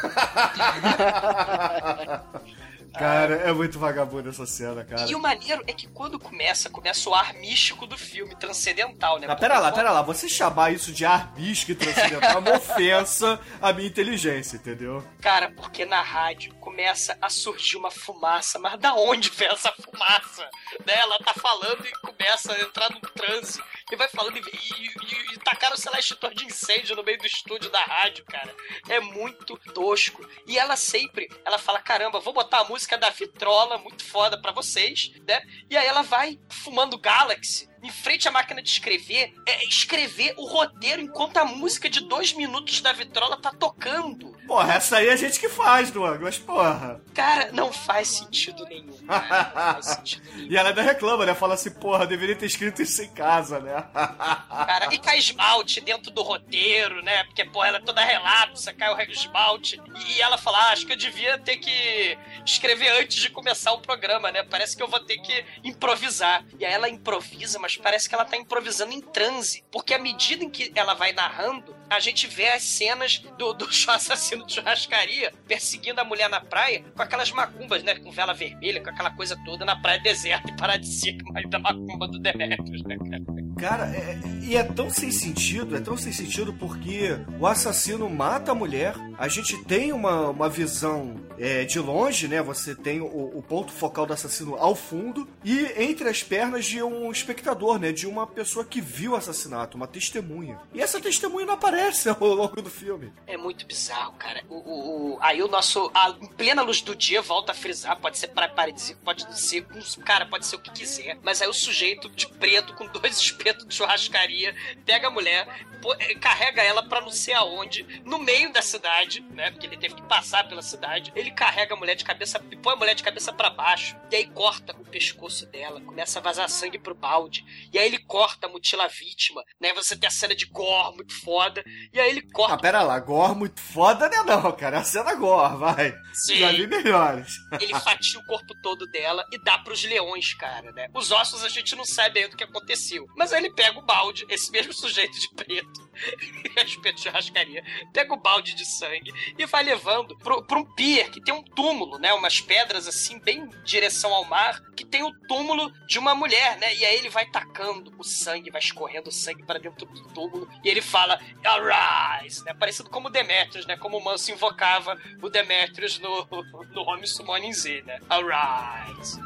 [2.94, 5.10] Cara, é muito vagabundo essa cena, cara.
[5.10, 9.28] E o maneiro é que quando começa, começa o ar místico do filme, transcendental, né?
[9.28, 12.54] Mas pera lá, pera lá, você chamar isso de ar místico e transcendental é uma
[12.58, 15.04] ofensa à minha inteligência, entendeu?
[15.22, 20.44] Cara, porque na rádio começa a surgir uma fumaça, mas da onde vem essa fumaça?
[20.86, 20.94] Né?
[20.96, 23.62] Ela tá falando e começa a entrar num transe.
[23.92, 27.18] E vai falando e, e, e, e tacaram, sei lá, extintor de incêndio no meio
[27.18, 28.54] do estúdio da rádio, cara.
[28.90, 30.28] É muito tosco.
[30.46, 34.52] E ela sempre, ela fala, caramba, vou botar a música da Vitrola, muito foda pra
[34.52, 35.42] vocês, né?
[35.70, 40.46] E aí ela vai fumando Galaxy em frente à máquina de escrever, é escrever o
[40.46, 44.36] roteiro enquanto a música de dois minutos da vitrola tá tocando.
[44.46, 47.02] Porra, essa aí é a gente que faz, Douglas, porra.
[47.14, 48.96] Cara, não faz sentido nenhum.
[49.06, 50.48] Cara, não faz sentido nenhum.
[50.50, 51.36] E ela ainda reclama, né?
[51.36, 53.84] Fala assim, porra, deveria ter escrito isso em casa, né?
[53.94, 57.26] Cara, e cai esmalte dentro do roteiro, né?
[57.26, 59.82] Porque, porra, ela é toda relapsa, cai o esmalte.
[60.08, 63.80] E ela fala, ah, acho que eu devia ter que escrever antes de começar o
[63.80, 64.44] programa, né?
[64.44, 66.46] Parece que eu vou ter que improvisar.
[66.58, 69.64] E aí ela improvisa, mas parece que ela tá improvisando em transe.
[69.72, 73.68] Porque à medida em que ela vai narrando, a gente vê as cenas do, do
[73.90, 77.96] assassino de churrascaria perseguindo a mulher na praia com aquelas macumbas, né?
[77.96, 82.08] Com vela vermelha, com aquela coisa toda na praia deserta e paradisíaca, mas da macumba
[82.08, 83.47] do Demetrius, né, cara?
[83.58, 88.52] Cara, é- e é tão sem sentido, é tão sem sentido porque o assassino mata
[88.52, 92.42] a mulher, a gente tem uma, uma visão é, de longe, né?
[92.42, 93.06] Você tem o,
[93.38, 97.92] o ponto focal do assassino ao fundo e entre as pernas de um espectador, né?
[97.92, 100.60] De uma pessoa que viu o assassinato, uma testemunha.
[100.74, 103.12] E essa testemunha não aparece ao longo do filme.
[103.28, 104.44] É muito bizarro, cara.
[104.50, 105.92] O, o- aí o nosso.
[105.94, 108.00] A, em plena luz do dia, volta a frisar.
[108.00, 109.66] Pode ser para paradisíaco, pode ser.
[110.06, 111.18] Cara, pode ser o que quiser.
[111.24, 114.56] Mas aí o sujeito de preto, com dois espetos de churrascaria,
[114.86, 115.48] pega a mulher,
[115.82, 119.52] pô- eh, carrega ela pra não sei aonde, no meio da cidade, né?
[119.52, 121.12] Porque ele teve que passar pela cidade.
[121.16, 122.40] Ele carrega a mulher de cabeça.
[122.62, 123.96] põe a mulher de cabeça pra baixo.
[124.12, 125.80] E aí corta o pescoço dela.
[125.82, 127.46] Começa a vazar sangue pro balde.
[127.72, 129.44] E aí ele corta, mutila a vítima.
[129.60, 129.74] Né?
[129.74, 131.64] Você tem a cena de gore muito foda.
[131.94, 132.56] E aí ele corta.
[132.56, 134.18] Ah, pera lá, gore muito foda, né?
[134.26, 134.78] Não, cara.
[134.78, 135.96] É a cena gore, vai.
[136.14, 136.38] Sim.
[136.40, 137.34] Já vi melhores.
[137.60, 140.88] Ele fatia o corpo todo dela e dá pros leões, cara, né?
[140.94, 143.06] Os ossos a gente não sabe ainda o que aconteceu.
[143.16, 145.90] Mas aí ele pega o balde, esse mesmo sujeito de preto,
[146.56, 151.10] respeito de churrascaria, pega o balde de sangue e vai levando pro, pra um pier
[151.10, 152.14] que tem um túmulo, né?
[152.14, 156.58] Umas pedras assim, bem em direção ao mar, que tem o túmulo de uma mulher,
[156.58, 156.76] né?
[156.76, 160.50] E aí ele vai tacando o sangue, vai escorrendo o sangue para dentro do túmulo
[160.64, 162.54] e ele fala, Arise, né?
[162.54, 163.78] Parecido como Demetrius, né?
[163.78, 166.28] Como o Manso invocava o Demetrius no,
[166.74, 168.00] no Home Summoning Z, né?
[168.10, 169.20] Arise.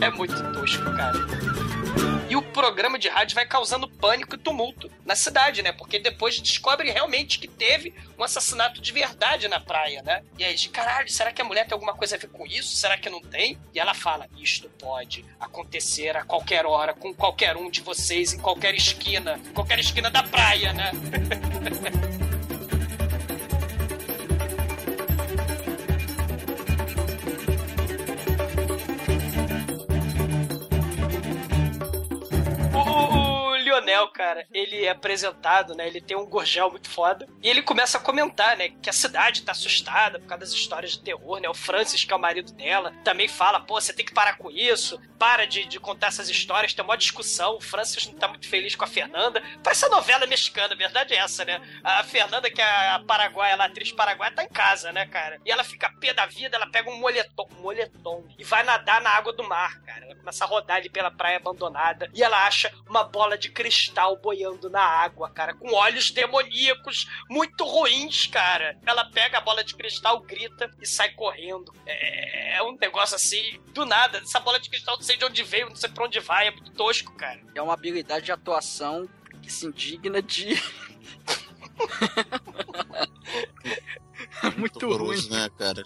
[0.00, 2.09] é muito tosco, cara.
[2.30, 5.72] E o programa de rádio vai causando pânico e tumulto na cidade, né?
[5.72, 10.22] Porque depois descobre realmente que teve um assassinato de verdade na praia, né?
[10.38, 12.76] E aí, caralho, será que a mulher tem alguma coisa a ver com isso?
[12.76, 13.58] Será que não tem?
[13.74, 18.38] E ela fala: Isto pode acontecer a qualquer hora, com qualquer um de vocês, em
[18.38, 20.92] qualquer esquina, em qualquer esquina da praia, né?
[34.02, 35.86] o Lionel, cara, ele é apresentado, né?
[35.86, 37.26] Ele tem um gorgel muito foda.
[37.42, 38.68] E ele começa a comentar, né?
[38.80, 41.48] Que a cidade tá assustada por causa das histórias de terror, né?
[41.48, 44.50] O Francis, que é o marido dela, também fala: pô, você tem que parar com
[44.50, 45.00] isso.
[45.18, 47.56] Para de, de contar essas histórias, tem uma discussão.
[47.56, 49.42] O Francis não tá muito feliz com a Fernanda.
[49.62, 51.60] Parece a novela mexicana, verdade é essa, né?
[51.82, 55.38] A Fernanda, que é a paraguaia, a atriz paraguaia, tá em casa, né, cara?
[55.44, 59.00] E ela fica pé da vida, ela pega um moletom, um moletom e vai nadar
[59.00, 60.06] na água do mar, cara.
[60.06, 64.16] Ela começa a rodar ali pela praia abandonada e ela acha uma bola de cristal
[64.22, 68.78] boiando na água, cara, com olhos demoníacos muito ruins, cara.
[68.86, 71.72] Ela pega a bola de cristal, grita e sai correndo.
[71.86, 74.18] É, é um negócio assim, do nada.
[74.18, 76.50] Essa bola de cristal não sei de onde veio, não sei pra onde vai, é
[76.50, 77.40] muito tosco, cara.
[77.54, 79.08] É uma habilidade de atuação
[79.42, 80.50] que se indigna de.
[84.56, 85.82] Muito Horroroso, né, cara?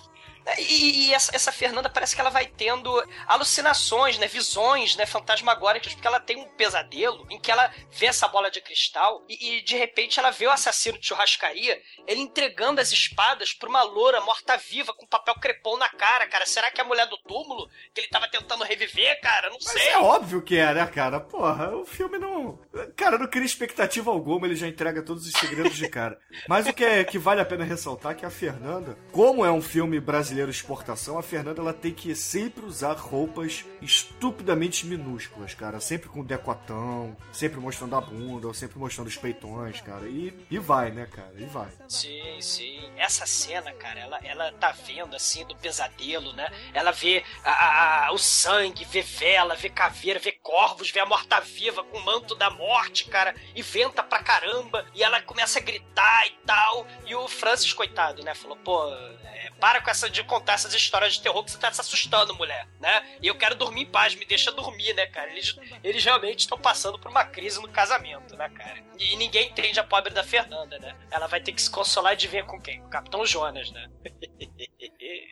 [0.58, 2.90] E, e essa, essa Fernanda parece que ela vai tendo
[3.26, 4.26] alucinações, né?
[4.26, 5.06] Visões, né?
[5.06, 9.56] Fantasmagóricas, porque ela tem um pesadelo em que ela vê essa bola de cristal e,
[9.58, 13.82] e, de repente ela vê o assassino de churrascaria ele entregando as espadas pra uma
[13.82, 16.44] loura morta-viva com papel crepom na cara, cara.
[16.44, 19.48] Será que é a mulher do túmulo que ele tava tentando reviver, cara?
[19.48, 19.88] Não Mas sei.
[19.88, 21.20] é óbvio que é, né, cara?
[21.20, 22.58] Porra, o filme não.
[22.96, 26.18] Cara, não cria expectativa alguma, ele já entrega todos os segredos de cara.
[26.46, 29.50] Mas o que, é, que vale a pena ressaltar é que a Fernanda, como é
[29.50, 35.54] um filme brasileiro brasileiro exportação, a Fernanda ela tem que sempre usar roupas estupidamente minúsculas,
[35.54, 35.78] cara.
[35.80, 40.06] Sempre com decotão, sempre mostrando a bunda, ou sempre mostrando os peitões, cara.
[40.08, 41.32] E, e vai, né, cara?
[41.38, 41.68] E vai.
[41.88, 42.80] Sim, sim.
[42.96, 46.50] Essa cena, cara, ela, ela tá vendo, assim, do pesadelo, né?
[46.72, 51.84] Ela vê a, a- o sangue, vê vela, vê caveira, vê corvos, vê a morta-viva
[51.84, 56.26] com o manto da morte, cara, e venta pra caramba, e ela começa a gritar
[56.26, 56.86] e tal.
[57.06, 58.88] E o Francis, coitado, né, falou, pô,
[59.24, 62.34] é, para com essa de contar essas histórias de terror que você tá se assustando,
[62.34, 63.18] mulher, né?
[63.22, 65.30] E eu quero dormir em paz, me deixa dormir, né, cara?
[65.30, 68.82] Eles, eles realmente estão passando por uma crise no casamento, né, cara?
[68.98, 70.96] E ninguém entende a pobre da Fernanda, né?
[71.10, 72.80] Ela vai ter que se consolar de ver com quem?
[72.80, 73.88] Com o Capitão Jonas, né?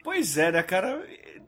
[0.05, 1.01] Pois é, né, cara?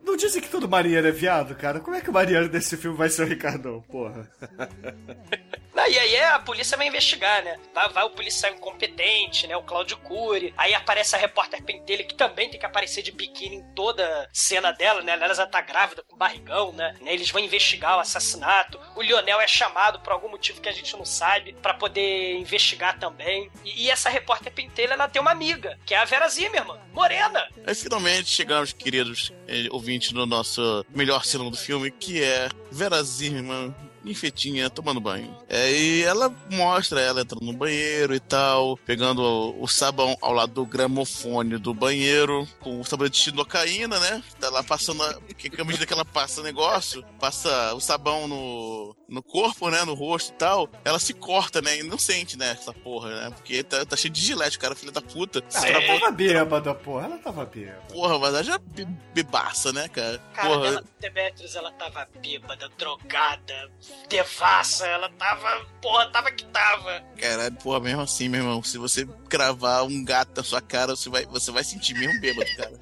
[0.04, 1.80] Não dizem que todo marinheiro é viado, cara?
[1.80, 4.30] Como é que o marinheiro desse filme vai ser o Ricardão, porra?
[5.74, 7.58] Não, e aí a polícia vai investigar, né?
[7.74, 9.56] Vai, vai o policial incompetente, né?
[9.56, 10.54] O Claudio Cury.
[10.56, 14.70] Aí aparece a repórter Pentelha, que também tem que aparecer de biquíni em toda cena
[14.70, 15.12] dela, né?
[15.12, 16.94] Ela já tá grávida com barrigão, né?
[17.04, 18.78] Eles vão investigar o assassinato.
[18.94, 22.98] O Lionel é chamado por algum motivo que a gente não sabe pra poder investigar
[22.98, 23.50] também.
[23.64, 27.48] E, e essa repórter Pentelha, ela tem uma amiga, que é a Vera Zimmerman, morena.
[27.66, 33.02] Aí finalmente chegamos, queridos eh, ouvintes, no nosso melhor cena do filme, que é Vera
[33.02, 35.34] Zimmerman infetinha tomando banho.
[35.48, 40.32] É, e ela mostra ela entrando no banheiro e tal, pegando o, o sabão ao
[40.32, 44.22] lado do gramofone do banheiro, com o sabonete de nocaína, né?
[44.38, 48.28] Tá lá passando, a, porque à medida que ela passa o negócio, passa o sabão
[48.28, 49.84] no, no corpo, né?
[49.84, 51.78] No rosto e tal, ela se corta, né?
[51.78, 52.50] E não sente, né?
[52.52, 53.30] Essa porra, né?
[53.30, 55.42] Porque tá, tá cheio de gilete, cara, filha da puta.
[55.54, 57.04] Ah, ela tava bêbada, porra.
[57.06, 57.80] Ela tava bêbada.
[57.92, 60.18] Porra, mas ela já be- bebaça, né, cara?
[60.34, 63.70] Cara, Porra, ela, Demetrius, ela tava bêbada, drogada,
[64.08, 65.66] devassa, ela tava.
[65.80, 67.00] Porra, tava que tava.
[67.18, 71.08] Caralho, porra, mesmo assim, meu irmão, se você cravar um gato na sua cara, você
[71.10, 72.78] vai, você vai sentir mesmo bêbado, cara.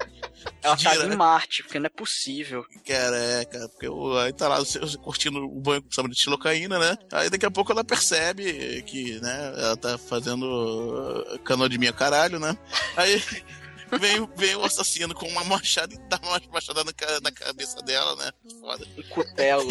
[0.61, 2.65] Ela tá em Marte, porque não é possível.
[2.85, 6.79] Cara, é, cara, porque o- aí tá lá você curtindo o banho com de xilocaína,
[6.79, 6.97] né?
[7.11, 12.39] Aí daqui a pouco ela percebe que, né, ela tá fazendo canoa de minha caralho,
[12.39, 12.57] né?
[12.95, 13.21] Aí
[13.99, 18.31] vem, o assassino com uma machada e dá uma machada na, na cabeça dela, né?
[18.59, 18.85] Foda.
[19.09, 19.67] Cutelo.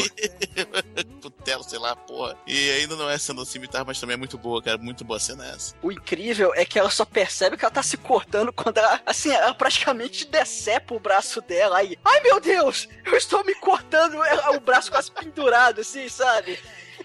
[1.23, 2.37] Cutelo, sei lá, porra.
[2.47, 4.79] E ainda não é sendo cimitar, mas também é muito boa, cara.
[4.79, 5.75] Muito boa cena essa.
[5.83, 9.31] O incrível é que ela só percebe que ela tá se cortando quando ela, assim,
[9.31, 11.99] ela praticamente decepa o braço dela aí.
[12.05, 16.59] Ai meu Deus, eu estou me cortando ela- o braço quase pendurado, assim, sabe?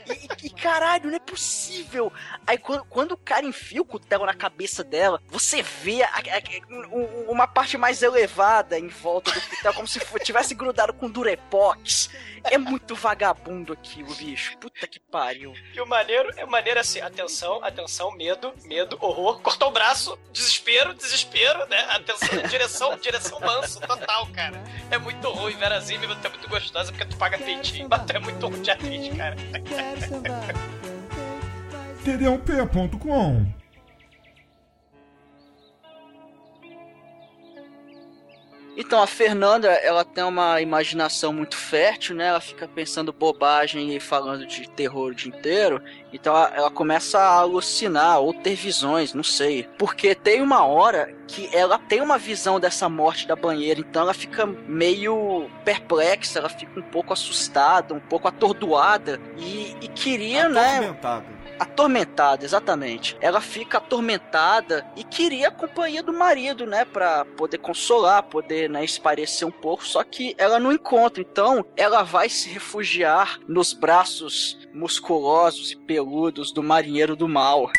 [0.10, 2.12] E, e- e, caralho, não é possível.
[2.46, 6.76] Aí quando, quando o cara enfia o cutelo na cabeça dela, você vê a- a-
[6.92, 11.10] um- uma parte mais elevada em volta do cutelo, como se fo- tivesse grudado com
[11.10, 12.10] durepox.
[12.44, 14.58] É muito vagabundo aquilo, bicho.
[14.58, 15.54] Puta que pariu.
[15.74, 20.94] E o maneiro é maneiro assim, atenção, atenção, medo, medo, horror, cortou o braço, desespero,
[20.94, 21.80] desespero, né?
[21.90, 24.64] Atenção, direção, direção manso, total, cara.
[24.90, 28.16] É muito ruim, Vera Zimmerman, tu é muito gostosa porque tu paga peitinho, mas tu
[28.16, 29.36] é muito ruim de atriz, cara.
[32.04, 33.54] td1p.com
[38.80, 42.28] Então, a Fernanda, ela tem uma imaginação muito fértil, né?
[42.28, 45.82] Ela fica pensando bobagem e falando de terror o dia inteiro.
[46.14, 49.68] Então, ela, ela começa a alucinar ou ter visões, não sei.
[49.80, 53.80] Porque tem uma hora que ela tem uma visão dessa morte da banheira.
[53.80, 59.20] Então, ela fica meio perplexa, ela fica um pouco assustada, um pouco atordoada.
[59.38, 60.96] E, e queria, né?
[61.60, 62.46] Atormentada.
[62.46, 63.18] Exatamente.
[63.22, 66.86] Ela fica atormentada e queria a companhia do marido, né?
[66.86, 69.86] Pra poder consolar, poder, né, esparecer um pouco.
[69.86, 71.22] Só que ela não encontra.
[71.22, 77.70] Então, ela vai se refugiar nos braços musculosos e peludos do marinheiro do mal.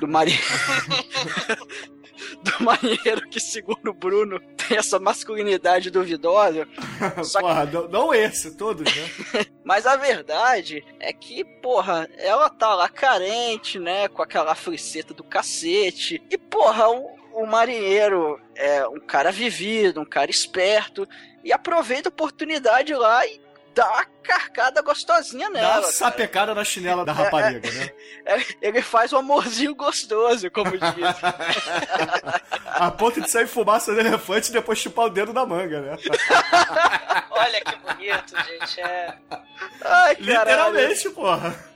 [0.00, 0.44] Do marinheiro.
[2.42, 6.66] do marinheiro que, segundo o Bruno, tem essa masculinidade duvidosa.
[7.24, 9.46] Só que- Porra, não, não esse, todos, né?
[9.64, 14.08] mas a verdade é que, porra, ela tá lá carente, né?
[14.08, 16.22] Com aquela friceta do cacete.
[16.30, 21.08] E, porra, o, o marinheiro é um cara vivido, um cara esperto.
[21.44, 23.40] E aproveita a oportunidade lá e
[23.78, 25.68] dá uma carcada gostosinha Dá nela.
[25.74, 25.92] uma cara.
[25.92, 27.90] sapecada na chinela da rapariga, né?
[28.26, 30.80] É, Ele faz um amorzinho gostoso, como diz.
[32.66, 35.96] A ponto de sair fumaça do elefante e depois chupar o dedo da manga, né?
[37.30, 38.80] Olha que bonito, gente.
[38.80, 39.14] É.
[39.80, 40.20] Ai, caralho.
[40.20, 41.67] Literalmente, porra.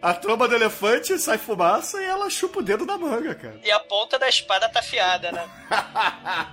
[0.00, 3.60] A tromba do elefante sai fumaça e ela chupa o dedo da manga, cara.
[3.62, 5.48] E a ponta da espada tá afiada, né?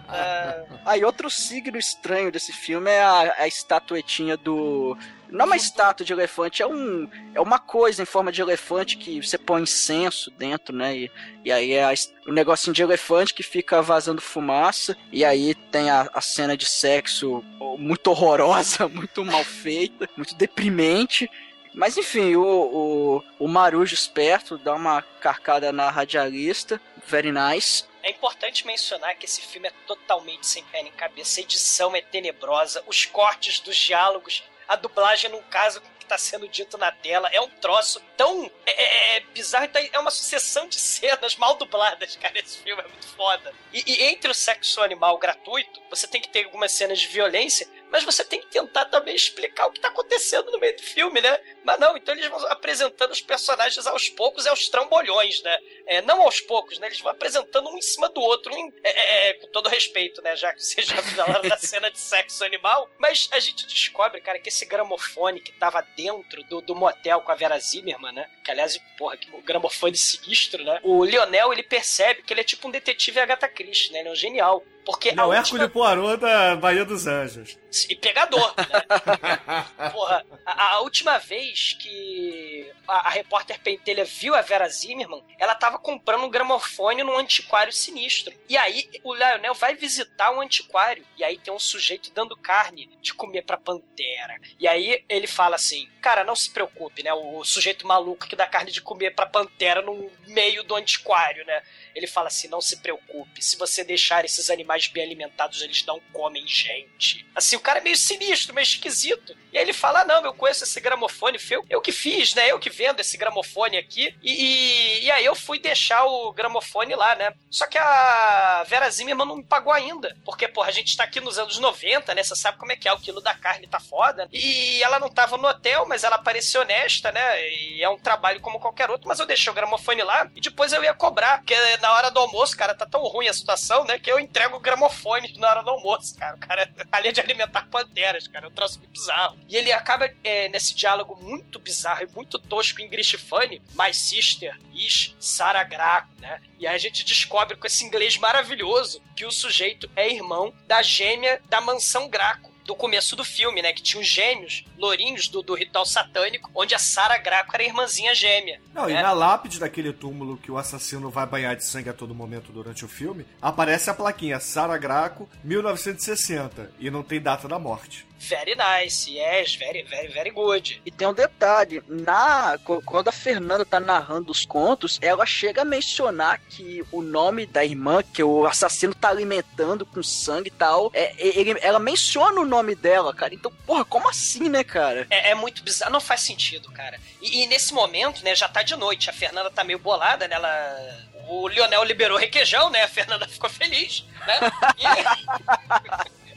[0.08, 4.98] Ah, Aí outro signo estranho desse filme é a, a estatuetinha do.
[5.30, 7.10] Não é uma estátua de elefante, é um.
[7.34, 10.96] É uma coisa em forma de elefante que você põe incenso dentro, né?
[10.96, 11.12] E,
[11.46, 14.96] e aí é es- um negocinho de elefante que fica vazando fumaça.
[15.12, 17.44] E aí tem a, a cena de sexo
[17.80, 21.30] muito horrorosa, muito mal feita, muito deprimente.
[21.74, 26.80] Mas enfim, o, o, o Marujo esperto dá uma carcada na radialista.
[27.08, 27.84] Very nice.
[28.04, 31.40] É importante mencionar que esse filme é totalmente sem pé nem cabeça.
[31.40, 36.04] A edição é tenebrosa, os cortes dos diálogos, a dublagem não casa com o que
[36.04, 37.30] está sendo dito na tela.
[37.32, 39.66] É um troço tão é, é- é bizarro.
[39.66, 42.38] então É uma sucessão de cenas mal dubladas, cara.
[42.40, 43.54] Esse filme é muito foda.
[43.72, 47.68] E, e entre o sexo animal gratuito, você tem que ter algumas cenas de violência,
[47.94, 51.22] mas você tem que tentar também explicar o que está acontecendo no meio do filme,
[51.22, 51.40] né?
[51.64, 55.56] Mas não, então eles vão apresentando os personagens aos poucos e aos trambolhões, né?
[55.86, 56.88] É, não aos poucos, né?
[56.88, 58.52] Eles vão apresentando um em cima do outro,
[58.84, 60.36] é, é, é, com todo respeito, né?
[60.36, 62.90] Já que vocês já falaram da cena de sexo animal.
[62.98, 67.32] Mas a gente descobre, cara, que esse gramofone que tava dentro do, do motel com
[67.32, 68.28] a Vera Zimmerman, né?
[68.44, 70.80] Que aliás, porra, que gramofone sinistro, né?
[70.82, 74.00] O Lionel, ele percebe que ele é tipo um detetive Agatha Christie, né?
[74.00, 74.64] Ele é um genial.
[74.86, 75.70] Porque Ele é o a Hércules última...
[75.70, 77.58] Poirot da Bahia dos Anjos.
[77.90, 79.90] E pegador, né?
[79.92, 85.56] Porra, a, a última vez que a, a repórter Pentelha viu a Vera Zimmerman, ela
[85.56, 88.34] tava comprando um gramofone num antiquário sinistro.
[88.48, 91.06] E aí o Lionel vai visitar o antiquário.
[91.18, 94.40] E aí tem um sujeito dando carne de comer pra pantera.
[94.60, 97.14] E aí ele fala assim: Cara, não se preocupe, né?
[97.14, 101.62] O, sujeito maluco que dá carne de comer pra pantera no meio do antiquário, né?
[101.96, 106.00] Ele fala assim: Não se preocupe, se você deixar esses animais bem alimentados, eles não
[106.12, 107.26] comem gente.
[107.36, 109.36] Assim, o cara é meio sinistro, meio esquisito.
[109.52, 112.50] E aí ele fala: ah, Não, eu conheço esse gramofone, foi eu, que fiz, né?
[112.50, 114.16] Eu que vendo esse gramofone aqui.
[114.22, 117.34] E, e, e aí eu fui deixar o gramofone lá, né?
[117.52, 120.16] Só que a Vera Zimmerman não me pagou ainda.
[120.26, 122.24] Porque, porra, a gente tá aqui nos anos 90, né?
[122.24, 124.28] Você sabe como é que é, o quilo da carne tá foda.
[124.32, 127.50] E ela não tava no hotel, mas ela parecia honesta, né?
[127.52, 130.74] E é um trabalho como qualquer outro, mas eu deixei o gramofone lá e depois
[130.74, 131.40] eu ia cobrar.
[131.40, 134.00] Porque na hora do almoço, cara, tá tão ruim a situação, né?
[134.00, 136.36] Que eu entrego gramofone na hora do almoço, cara.
[136.36, 139.38] O cara, além de alimentar panteras, cara, é um troço muito bizarro.
[139.48, 144.58] E ele acaba é, nesse diálogo muito bizarro e muito tosco em Grishifane, My Sister
[144.74, 146.42] is Sarah Graco, né?
[146.58, 150.82] E aí a gente descobre com esse inglês maravilhoso que o sujeito é irmão da
[150.82, 152.53] gêmea da mansão Graco.
[152.66, 153.74] Do começo do filme, né?
[153.74, 157.66] Que tinha os gêmeos, lourinhos do, do ritual satânico, onde a Sarah Graco era a
[157.66, 158.62] irmãzinha gêmea.
[158.74, 159.02] Não, e né?
[159.02, 162.86] na lápide daquele túmulo que o assassino vai banhar de sangue a todo momento durante
[162.86, 168.06] o filme, aparece a plaquinha Sara Graco, 1960, e não tem data da morte.
[168.30, 170.82] Very nice, yes, very, very, very good.
[170.86, 175.66] E tem um detalhe, na quando a Fernanda tá narrando os contos, ela chega a
[175.66, 180.90] mencionar que o nome da irmã que o assassino tá alimentando com sangue e tal,
[180.94, 183.34] é, ele- ela menciona o nome dela, cara.
[183.34, 185.06] Então, porra, como assim, né, cara?
[185.10, 186.98] É, é muito bizarro, não faz sentido, cara.
[187.22, 190.36] E, e nesse momento, né, já tá de noite, a Fernanda tá meio bolada, né,
[190.36, 191.04] ela...
[191.28, 194.40] O Lionel liberou requeijão, né, a Fernanda ficou feliz, né,
[194.78, 194.86] e...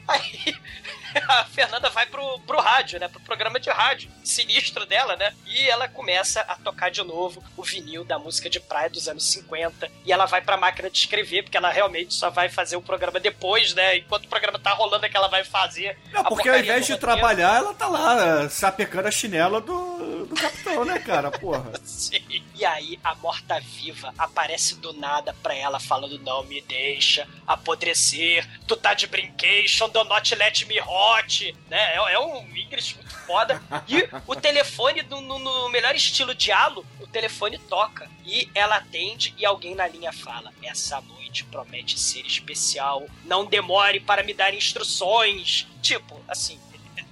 [0.09, 0.55] Aí
[1.29, 3.09] a Fernanda vai pro, pro rádio, né?
[3.09, 5.33] Pro programa de rádio sinistro dela, né?
[5.47, 9.25] E ela começa a tocar de novo o vinil da música de praia dos anos
[9.25, 9.91] 50.
[10.05, 13.21] E ela vai pra máquina de escrever, porque ela realmente só vai fazer o programa
[13.21, 13.99] depois, né?
[13.99, 15.99] Enquanto o programa tá rolando é que ela vai fazer.
[16.13, 20.85] Não, porque ao invés de trabalhar, ela tá lá sapecando a chinela do, do capitão,
[20.85, 21.31] né, cara?
[21.31, 21.73] Porra.
[21.85, 22.45] Sim.
[22.55, 28.77] E aí a morta-viva aparece do nada pra ela falando: Não me deixa apodrecer, tu
[28.77, 30.81] tá de brincation, do not let me
[31.15, 31.95] hot, né?
[31.95, 33.61] É, é um English muito foda.
[33.89, 38.09] E o telefone, no, no- melhor estilo diálogo, o telefone toca.
[38.25, 44.01] E ela atende e alguém na linha fala: Essa noite promete ser especial, não demore
[44.01, 45.67] para me dar instruções.
[45.83, 46.59] Tipo, assim.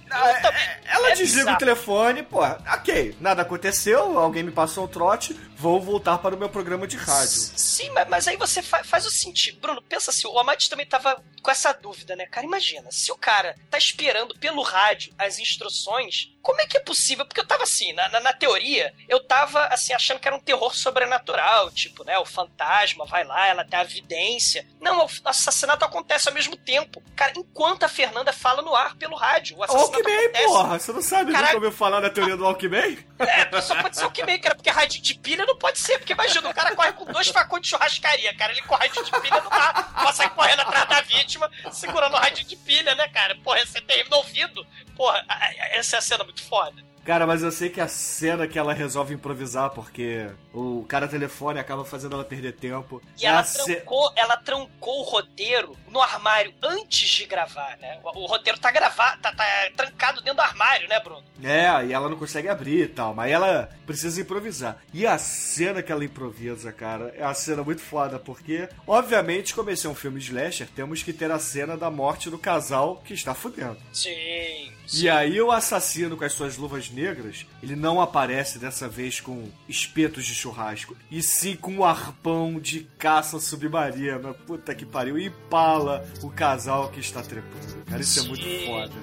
[0.05, 1.55] eu também- Ela é desliga bizarro.
[1.55, 6.37] o telefone, pô, ok, nada aconteceu, alguém me passou um trote, vou voltar para o
[6.37, 7.27] meu programa de rádio.
[7.55, 9.59] Sim, mas, mas aí você fa- faz o sentido.
[9.59, 12.25] Bruno, pensa assim, o Amate também tava com essa dúvida, né?
[12.27, 16.79] Cara, imagina, se o cara tá esperando pelo rádio as instruções, como é que é
[16.79, 17.25] possível?
[17.25, 20.39] Porque eu tava assim, na, na, na teoria, eu tava assim, achando que era um
[20.39, 22.17] terror sobrenatural, tipo, né?
[22.19, 24.65] O fantasma vai lá, ela tem a evidência.
[24.81, 27.01] Não, o assassinato acontece ao mesmo tempo.
[27.15, 30.45] Cara, enquanto a Fernanda fala no ar pelo rádio, o assassinato Alckmin, acontece.
[30.45, 31.53] porra, você não sabe Caraca.
[31.53, 32.97] nunca ouviu falar da teoria do Alckmin?
[33.19, 36.49] É, só pode ser meio, cara, porque radinho de pilha não pode ser, porque imagina,
[36.49, 40.17] o cara corre com dois facões de churrascaria, cara, ele radinho de pilha dá, pode
[40.17, 43.35] sair correndo atrás da vítima, segurando o radinho de pilha, né, cara?
[43.35, 44.65] Porra, ia ser terrível no ouvido.
[44.95, 45.25] Porra,
[45.71, 46.83] essa é a cena muito foda.
[47.05, 51.59] Cara, mas eu sei que a cena que ela resolve improvisar, porque o cara telefone
[51.59, 52.99] acaba fazendo ela perder tempo.
[53.21, 57.99] E é ela ce- trancou, ela trancou o roteiro no armário antes de gravar, né?
[58.03, 59.45] O, o roteiro tá gravado, tá, tá
[59.77, 61.23] trancado dentro do armário, né, Bruno?
[61.43, 64.77] É, e ela não consegue abrir e tal, mas ela precisa improvisar.
[64.91, 69.69] E a cena que ela improvisa, cara, é uma cena muito foda, porque, obviamente, como
[69.69, 73.13] esse é um filme slasher, temos que ter a cena da morte do casal que
[73.13, 73.77] está fudendo.
[73.93, 74.73] Sim.
[74.93, 79.49] E aí o assassino com as suas luvas negras, ele não aparece dessa vez com
[79.67, 84.33] espetos de churrasco, e sim com um arpão de caça submarina.
[84.33, 85.19] Puta que pariu.
[85.19, 87.83] E empala o casal que está trepando.
[87.85, 88.93] Cara, isso é muito foda.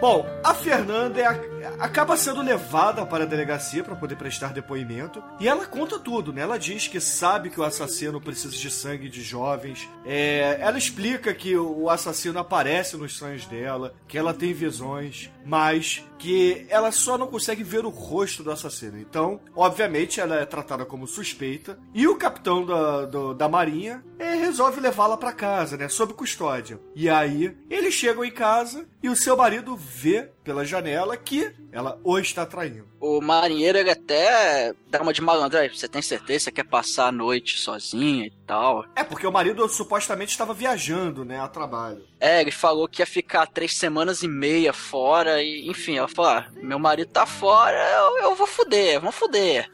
[0.00, 1.34] Bom, a Fernanda é a-
[1.78, 6.42] acaba sendo levada para a delegacia para poder prestar depoimento e ela conta tudo, né?
[6.42, 9.88] Ela diz que sabe que o assassino precisa de sangue de jovens.
[10.04, 16.04] É, ela explica que o assassino aparece nos sonhos dela, que ela tem visões, mas
[16.18, 18.98] que ela só não consegue ver o rosto do assassino.
[18.98, 24.34] Então, obviamente, ela é tratada como suspeita e o capitão da, do- da marinha é,
[24.34, 25.88] resolve levá-la para casa, né?
[25.88, 26.78] Sob custódia.
[26.94, 31.98] E aí, eles chegam em casa e o seu marido vê pela janela que ela
[32.04, 32.86] o está traindo.
[33.00, 35.58] O marinheiro, ele até dá uma de malandro.
[35.58, 38.84] "Aí, Você tem certeza que você quer passar a noite sozinha e tal?
[38.96, 42.04] É, porque o marido supostamente estava viajando, né, a trabalho.
[42.20, 46.30] É, ele falou que ia ficar três semanas e meia fora e, enfim, ela falou,
[46.32, 49.70] ah, meu marido tá fora, eu, eu vou fuder, vamos fuder.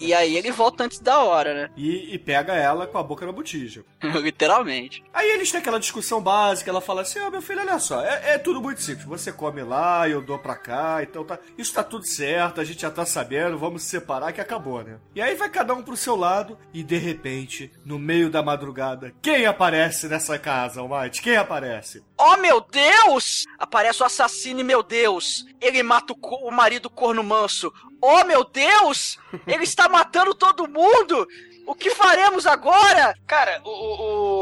[0.00, 1.70] E, e aí ele volta antes da hora, né?
[1.76, 3.84] E, e pega ela com a boca na botija.
[4.02, 5.04] Literalmente.
[5.14, 8.34] Aí eles têm aquela discussão básica, ela fala assim, ó, meu filho, olha só, é,
[8.34, 11.84] é tudo muito simples, você come lá, eu dou pra cá, então tá, isso tá
[11.84, 14.98] tudo certo, a gente já tá sabendo, vamos se separar que acabou, né?
[15.14, 19.14] E aí vai cada um pro seu lado, e de repente, no meio da madrugada,
[19.22, 21.22] quem aparece nessa casa, Almighty?
[21.22, 21.75] Quem aparece?
[22.18, 23.44] Oh, meu Deus!
[23.58, 27.72] Aparece o assassino meu Deus, ele mata o, o marido corno manso.
[28.00, 29.18] Oh, meu Deus!
[29.46, 31.26] Ele está matando todo mundo!
[31.66, 33.18] O que faremos agora?
[33.26, 33.70] Cara, o,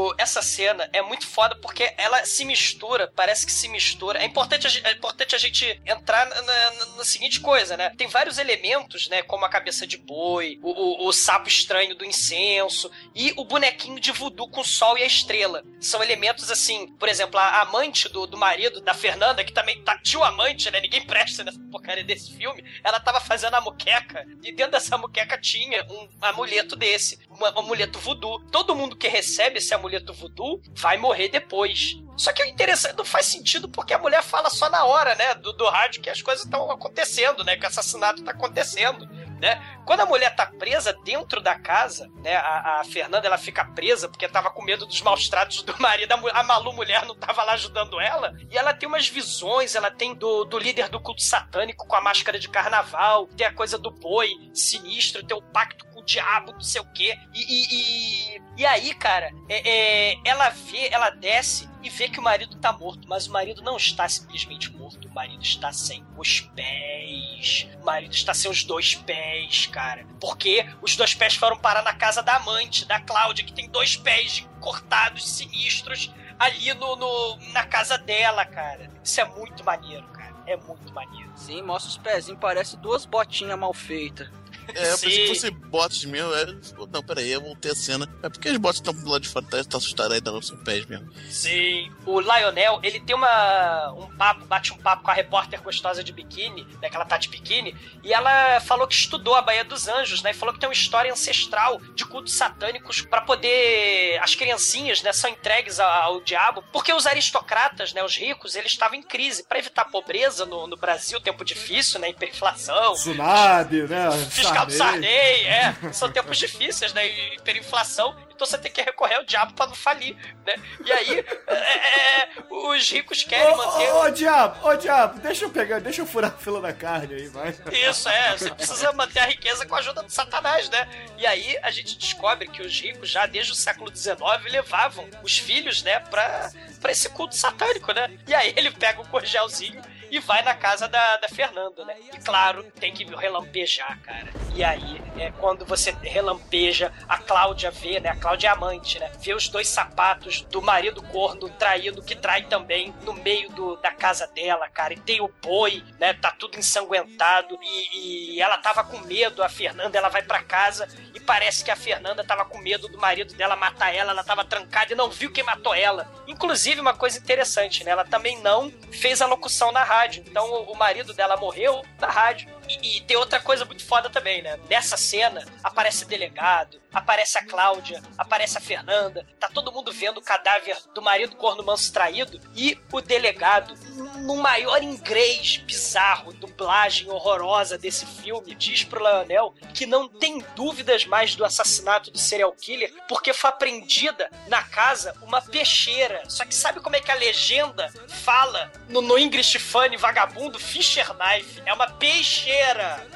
[0.09, 4.19] o- essa cena é muito foda porque ela se mistura, parece que se mistura.
[4.21, 7.91] É importante, a é importante a gente entrar na, na- na seguinte coisa, né?
[7.97, 9.23] Tem vários elementos, né?
[9.23, 13.99] Como a cabeça de boi, o, o- o sapo estranho do incenso e o bonequinho
[13.99, 15.63] de voodoo com o sol e a estrela.
[15.81, 19.97] São elementos assim, por exemplo, a amante do, do marido da Fernanda, que também tá
[19.97, 20.79] tio amante, né?
[20.79, 22.63] Ninguém presta nessa porcaria desse filme.
[22.83, 27.59] Ela tava fazendo a muqueca e dentro dessa muqueca tinha um amuleto desse, uma- um
[27.59, 28.39] amuleto voodoo.
[28.51, 31.97] Todo mundo que recebe esse amuleto voodoo vai morrer depois.
[32.17, 35.35] Só que o interessante não faz sentido porque a mulher fala só na hora, né,
[35.35, 39.05] do, do rádio que as coisas estão acontecendo, né, que o assassinato tá acontecendo,
[39.41, 39.61] né?
[39.85, 44.07] Quando a mulher tá presa dentro da casa, né, a, a Fernanda ela fica presa
[44.07, 47.43] porque tava com medo dos maus tratos do marido, a, a Malu mulher não tava
[47.43, 51.21] lá ajudando ela, e ela tem umas visões, ela tem do, do líder do culto
[51.21, 55.85] satânico com a máscara de carnaval, tem a coisa do boi sinistro, tem o pacto
[56.05, 59.69] diabo, não sei o quê, e, e, e, e aí, cara, é-
[60.13, 63.61] é, ela vê, ela desce e vê que o marido tá morto, mas o marido
[63.61, 68.63] não está simplesmente morto, o marido está sem os pés, o marido está sem os
[68.63, 73.45] dois pés, cara, porque os dois pés foram parar na casa da amante, da Cláudia,
[73.45, 78.89] que tem dois pés cortados, sinistros, ali no, no- na casa dela, cara.
[79.03, 81.31] Isso é muito maneiro, cara, é muito maneiro.
[81.35, 84.29] Sim, mostra os pezinhos, parece duas botinhas mal feitas.
[84.73, 86.33] É, eu pensei que fosse bots mesmo.
[86.33, 86.45] É...
[86.91, 88.09] Não, peraí, eu voltei a cena.
[88.23, 90.57] É porque as bots estão do lado de fora, tá, tá assustado aí, não são
[90.57, 91.09] pés mesmo.
[91.29, 91.91] Sim.
[92.05, 96.11] O Lionel, ele tem uma, um papo, bate um papo com a repórter gostosa de
[96.13, 99.87] biquíni, né, que ela tá de biquíni, e ela falou que estudou a Baía dos
[99.87, 104.19] Anjos, né, e falou que tem uma história ancestral de cultos satânicos pra poder...
[104.21, 108.71] As criancinhas, né, são entregues ao, ao diabo, porque os aristocratas, né, os ricos, eles
[108.71, 109.43] estavam em crise.
[109.43, 114.11] Pra evitar a pobreza no, no Brasil, tempo difícil, né, hiperinflação, Tsunami, né?
[114.29, 115.45] Fiscal do Sarney.
[115.45, 115.75] É.
[115.91, 117.05] São tempos difíceis, né?
[117.07, 118.15] e Hiperinflação.
[118.33, 120.55] Então você tem que recorrer ao diabo pra não falir, né?
[120.85, 123.91] E aí, é, é, os ricos querem Ô, manter.
[123.91, 127.13] ô, ô, diabo, ô, diabo, deixa eu pegar, deixa eu furar a fila da carne
[127.15, 127.55] aí, vai.
[127.71, 128.37] Isso, é.
[128.37, 130.87] Você precisa manter a riqueza com a ajuda do Satanás, né?
[131.17, 134.19] E aí a gente descobre que os ricos, já desde o século XIX,
[134.51, 136.51] levavam os filhos, né, pra,
[136.81, 138.11] pra esse culto satânico, né?
[138.27, 139.81] E aí ele pega o corgelzinho
[140.11, 141.95] e vai na casa da, da Fernanda, né?
[142.13, 144.31] E claro, tem que relampejar, cara.
[144.53, 148.09] E aí, é quando você relampeja, a Cláudia vê, né?
[148.09, 149.11] A Cláudia é amante, né?
[149.19, 153.91] Vê os dois sapatos do marido corno traído, que trai também, no meio do, da
[153.91, 154.93] casa dela, cara.
[154.93, 156.13] E tem o boi, né?
[156.13, 157.57] Tá tudo ensanguentado.
[157.61, 161.71] E, e ela tava com medo, a Fernanda, ela vai para casa e parece que
[161.71, 165.09] a Fernanda tava com medo do marido dela matar ela, ela tava trancada e não
[165.09, 166.07] viu quem matou ela.
[166.27, 167.91] Inclusive, uma coisa interessante, né?
[167.91, 169.94] Ela também não fez a locução na rádio.
[170.25, 172.49] Então, o, o marido dela morreu na rádio.
[172.67, 174.59] E, tem outra coisa muito foda também, né?
[174.69, 180.17] Nessa cena, aparece o delegado, aparece a Cláudia, aparece a Fernanda, tá todo mundo vendo
[180.17, 183.75] o cadáver do marido corno manso traído e o delegado,
[184.19, 191.05] no maior inglês bizarro, dublagem horrorosa desse filme, diz pro Leonel que não tem dúvidas
[191.05, 196.23] mais do assassinato do serial killer porque foi apreendida na casa uma peixeira.
[196.29, 201.07] Só que sabe como é que a legenda fala no, no English Funny vagabundo Fisher
[201.13, 201.61] Knife?
[201.65, 202.54] É uma peixeira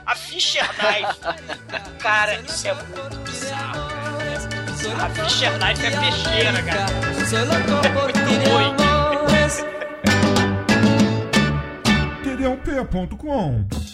[0.06, 1.20] a Fischer Knife.
[2.00, 3.90] cara, isso é muito bizarro.
[5.02, 6.86] A Fischer Knife é peixeira, cara.
[7.86, 8.20] É muito
[8.50, 8.76] ruim.
[12.24, 13.89] td1p.com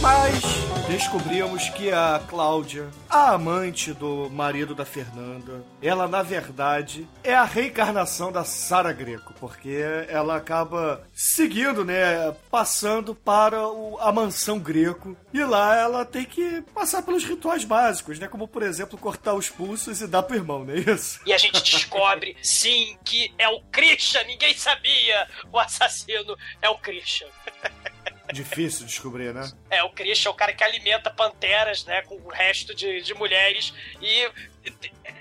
[0.00, 0.40] Mas
[0.86, 7.42] descobrimos que a Cláudia, a amante do marido da Fernanda, ela na verdade é a
[7.44, 9.76] reencarnação da Sara Greco, porque
[10.08, 16.62] ela acaba seguindo, né, passando para o- a mansão Greco e lá ela tem que
[16.72, 20.64] passar pelos rituais básicos, né, como por exemplo cortar os pulsos e dar pro irmão,
[20.64, 21.20] não é isso?
[21.26, 24.22] E a gente descobre, sim, que é o Christian.
[24.24, 25.26] Ninguém sabia.
[25.52, 27.26] O assassino é o Christian.
[28.32, 29.50] Difícil descobrir, né?
[29.70, 33.14] É, o Christian é o cara que alimenta panteras, né, com o resto de, de
[33.14, 34.30] mulheres e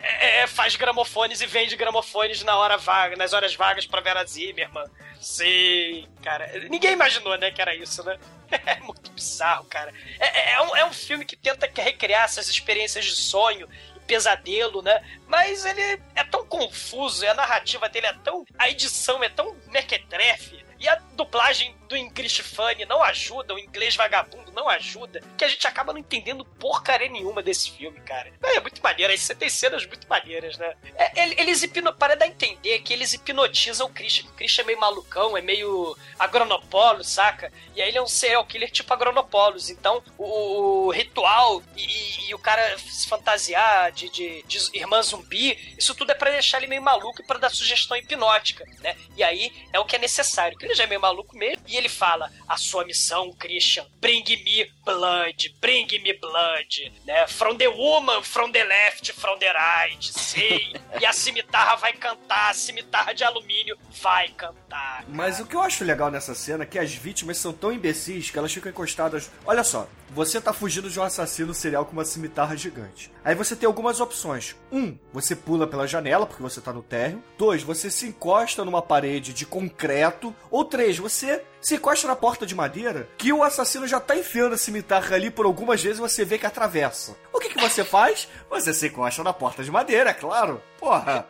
[0.01, 4.25] é, é, faz gramofones e vende gramofones na hora vaga, nas horas vagas pra Vera
[4.25, 4.85] Zimmerman.
[5.19, 6.47] Sim, cara.
[6.69, 8.17] Ninguém imaginou, né, que era isso, né?
[8.65, 9.93] É muito bizarro, cara.
[10.19, 13.67] É, é, um, é um filme que tenta recriar essas experiências de sonho
[14.07, 15.03] pesadelo, né?
[15.27, 18.45] Mas ele é tão confuso, a narrativa dele é tão.
[18.57, 20.65] A edição é tão mequetrefe.
[20.79, 25.47] E a dublagem do English Funny não ajuda, o inglês vagabundo não ajuda, que a
[25.47, 28.31] gente acaba não entendendo porcaria nenhuma desse filme, cara.
[28.43, 30.73] É muito maneiro, aí você tem cenas muito maneiras, né?
[30.95, 31.67] É, ele- eles.
[31.99, 34.29] Para dar a entender que eles hipnotizam o Christian.
[34.29, 37.51] O Christian é meio malucão, é meio agronopolo, saca?
[37.75, 39.69] E aí ele é um serial killer tipo agronopolos.
[39.69, 45.75] Então, o, o ritual e, e o cara se fantasiar de, de, de irmã zumbi,
[45.77, 48.95] isso tudo é pra deixar ele meio maluco e pra dar sugestão hipnótica, né?
[49.15, 51.63] E aí é o que é necessário, que ele já é meio maluco mesmo.
[51.67, 57.27] E ele fala: a sua missão, Christian, bring me blood, bring me blood, né?
[57.27, 60.73] From the woman, from the left, from the right, sei.
[60.99, 65.05] e a cimitarra vai cantar, a cimitarra de alumínio vai cantar.
[65.07, 68.29] Mas o que eu acho legal nessa cena é que as vítimas são tão imbecis
[68.29, 69.31] que elas ficam encostadas.
[69.45, 73.11] Olha só, você tá fugindo de um assassino serial com uma cimitarra gigante.
[73.23, 74.55] Aí você tem algumas opções.
[74.71, 77.23] Um, você pula pela janela porque você tá no térreo.
[77.37, 80.33] Dois, você se encosta numa parede de concreto.
[80.49, 84.53] Ou três, você se encosta na porta de madeira que o assassino já tá enfiando
[84.53, 87.15] a cimitarra ali por algumas vezes e você vê que atravessa.
[87.33, 88.27] O que, que você faz?
[88.49, 90.61] Você se encosta na porta de madeira, é claro.
[90.79, 91.27] Porra.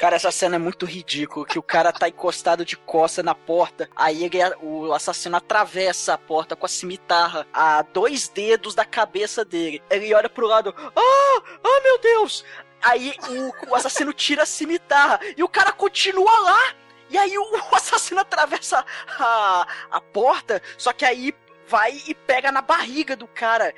[0.00, 3.88] Cara, essa cena é muito ridícula, que o cara tá encostado de costa na porta,
[3.94, 9.44] aí ele- o assassino atravessa a porta com a cimitarra a dois dedos da cabeça
[9.44, 9.82] dele.
[9.90, 12.44] Ele olha pro lado, ah, ah meu Deus!
[12.82, 16.74] Aí o, o assassino tira a cimitarra e o cara continua lá.
[17.08, 18.84] E aí o, assassino atravessa
[19.18, 21.34] a, a porta, só que aí
[21.68, 23.74] vai e pega na barriga do cara.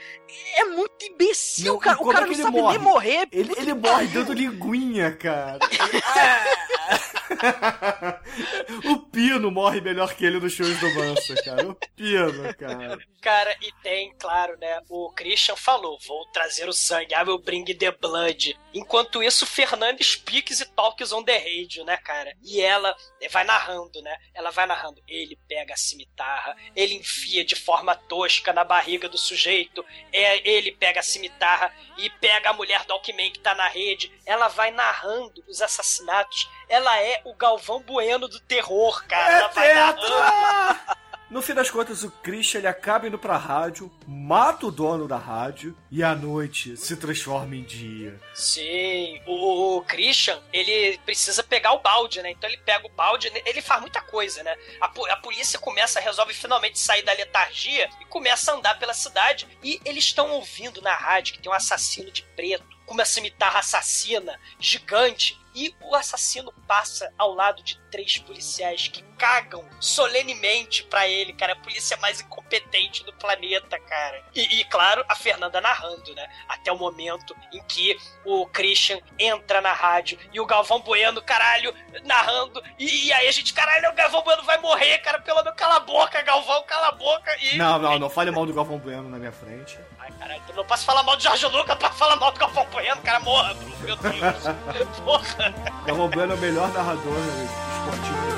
[0.57, 2.03] É muito imbecil, Não, cara.
[2.03, 2.77] O cara é não sabe morre?
[2.77, 3.29] nem morrer.
[3.33, 5.59] Ele, ele morre dando linguinha, cara.
[8.91, 11.69] o Pino morre melhor que ele nos shows do Manso, cara.
[11.69, 12.99] O Pino, cara.
[13.21, 14.81] Cara, e tem, claro, né?
[14.89, 18.59] O Christian falou: vou trazer o sangue, I will bring the blood.
[18.73, 22.33] Enquanto isso, Fernanda speaks e talks on the radio, né, cara?
[22.43, 22.95] E ela
[23.31, 24.17] vai narrando, né?
[24.35, 25.03] Ela vai narrando.
[25.07, 30.73] Ele pega a cimitarra, ele enfia de forma tosca na barriga do sujeito, é, ele
[30.73, 34.13] pega a cimitarra e pega a mulher do Alckmin que tá na rede.
[34.25, 36.49] Ela vai narrando os assassinatos.
[36.69, 39.47] Ela é o Galvão Bueno do terror, cara.
[39.47, 40.99] É tetra!
[41.31, 45.19] No fim das contas, o Christian ele acaba indo pra rádio, mata o dono da
[45.19, 48.19] rádio e a noite se transforma em dia.
[48.33, 52.31] Sim, o, o Christian, ele precisa pegar o balde, né?
[52.31, 54.57] Então ele pega o balde, ele faz muita coisa, né?
[54.81, 59.47] A, a polícia começa, resolve finalmente sair da letargia e começa a andar pela cidade.
[59.63, 63.59] E eles estão ouvindo na rádio que tem um assassino de preto com uma cimitarra
[63.59, 71.09] assassina gigante e o assassino passa ao lado de três policiais que cagam solenemente pra
[71.09, 71.55] ele, cara.
[71.55, 74.23] A polícia mais incompetente do planeta, cara.
[74.35, 76.29] E, e, claro, a Fernanda narrando, né?
[76.49, 81.75] Até o momento em que o Christian entra na rádio e o Galvão Bueno, caralho,
[82.05, 82.63] narrando.
[82.79, 85.21] E, e aí a gente, caralho, o Galvão Bueno vai morrer, cara.
[85.21, 87.37] Pelo menos cala a boca, Galvão, cala a boca.
[87.43, 87.57] E...
[87.57, 89.79] Não, não, não fale mal do Galvão Bueno na minha frente.
[90.09, 92.97] Ai, caralho, não posso falar mal do Jorge Lucas pra falar mal do Galvão Bueno,
[93.03, 93.21] cara.
[93.21, 94.97] Morra, meu Deus.
[95.05, 95.55] Porra.
[95.87, 97.49] Galvão Bueno é o melhor narrador né,
[97.79, 98.29] esportivo.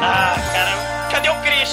[0.00, 0.36] Ah,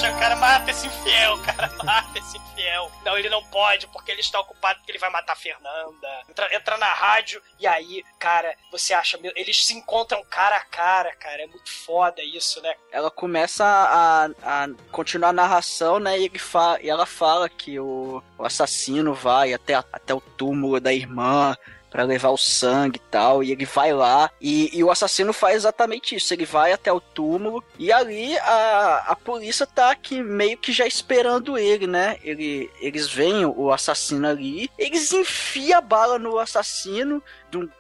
[0.02, 0.18] Christian?
[0.18, 2.91] Cara, mata esse infiel, cara, mata esse infiel.
[3.06, 6.08] Não, ele não pode, porque ele está ocupado, porque ele vai matar a Fernanda.
[6.28, 11.14] Entra, entra na rádio, e aí, cara, você acha, eles se encontram cara a cara,
[11.16, 12.74] cara, é muito foda isso, né?
[12.91, 16.20] Ela começa a, a continuar a narração, né?
[16.20, 20.80] E, ele fa e ela fala que o, o assassino vai até, até o túmulo
[20.80, 21.56] da irmã
[21.92, 25.58] pra levar o sangue e tal, e ele vai lá, e, e o assassino faz
[25.58, 30.58] exatamente isso, ele vai até o túmulo, e ali a, a polícia tá aqui meio
[30.58, 36.18] que já esperando ele, né, ele, eles veem o assassino ali, eles enfiam a bala
[36.18, 37.22] no assassino,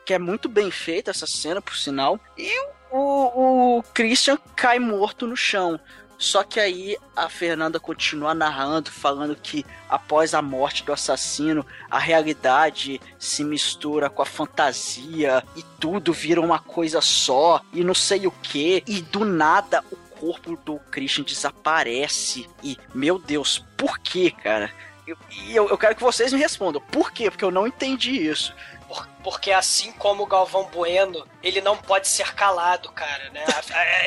[0.05, 2.51] que é muito bem feita essa cena, por sinal, e
[2.91, 5.79] o, o Christian cai morto no chão.
[6.21, 11.97] Só que aí a Fernanda continua narrando, falando que após a morte do assassino, a
[11.97, 18.27] realidade se mistura com a fantasia e tudo vira uma coisa só e não sei
[18.27, 18.83] o que.
[18.87, 22.47] E do nada o corpo do Christian desaparece.
[22.63, 24.71] E, meu Deus, por que, cara?
[25.07, 26.79] Eu- E eu, eu quero que vocês me respondam.
[26.91, 27.31] Por quê?
[27.31, 28.53] Porque eu não entendi isso.
[28.91, 33.45] Por- Porque assim como o Galvão Bueno, ele não pode ser calado, cara, né?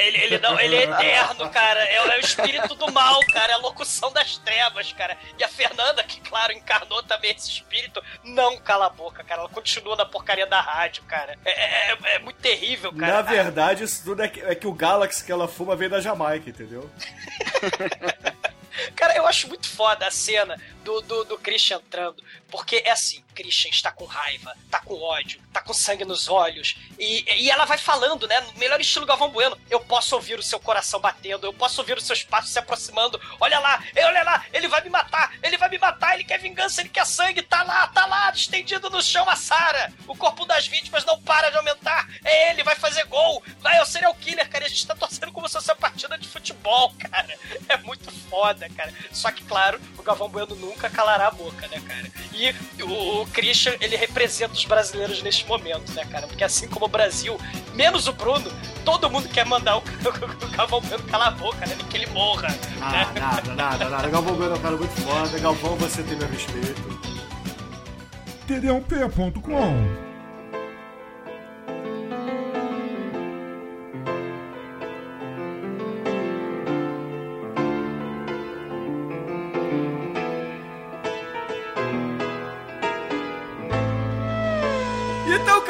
[0.01, 1.81] Ele, ele não, ele é eterno, cara.
[1.89, 3.53] É, é o espírito do mal, cara.
[3.53, 5.17] É a locução das trevas, cara.
[5.39, 9.41] E a Fernanda, que claro, encarnou também esse espírito, não cala a boca, cara.
[9.43, 11.39] Ela continua na porcaria da rádio, cara.
[11.45, 13.15] É, é- é muito terrível, cara.
[13.15, 16.01] Na verdade, isso tudo é que, é que o Galaxy que ela fuma veio da
[16.01, 16.91] Jamaica, entendeu?
[18.97, 22.23] Cara, eu acho muito foda a cena do, do, do Christian entrando.
[22.51, 26.77] Porque é assim, Christian está com raiva, tá com ódio, tá com sangue nos olhos.
[26.99, 28.41] E, e ela vai falando, né?
[28.41, 29.59] No melhor estilo Galvão Bueno.
[29.69, 33.21] Eu posso ouvir o seu coração batendo, eu posso ouvir os seus passos se aproximando.
[33.41, 36.81] Olha lá, olha lá, ele vai me matar, ele vai me matar, ele quer vingança,
[36.81, 37.43] ele quer sangue.
[37.43, 39.93] Tá lá, tá lá, estendido no chão a Sara.
[40.07, 42.09] O corpo das vítimas não para de aumentar.
[42.25, 43.43] É ele, vai fazer gol.
[43.61, 44.65] Vai, é o killer, cara.
[44.65, 47.39] E a gente tá torcendo como se fosse uma partida de futebol, cara.
[47.69, 48.93] É muito foda, cara.
[49.13, 52.07] Só que, claro, o Galvão Bueno nunca calará a boca, né, cara?
[52.33, 56.27] E o, o Christian, ele representa os brasileiros neste momento, né, cara?
[56.27, 57.39] Porque assim como o Brasil,
[57.75, 58.51] menos o Bruno,
[58.85, 61.77] todo mundo quer mandar o, o Galvão Bueno calar a boca, né?
[61.89, 62.49] Que ele morra.
[62.81, 63.21] Ah, né?
[63.21, 64.09] nada, nada, nada.
[64.09, 65.39] Galvão Bueno é um cara muito foda.
[65.39, 66.83] Galvão, você tem meu respeito.
[68.49, 70.04] td1p.com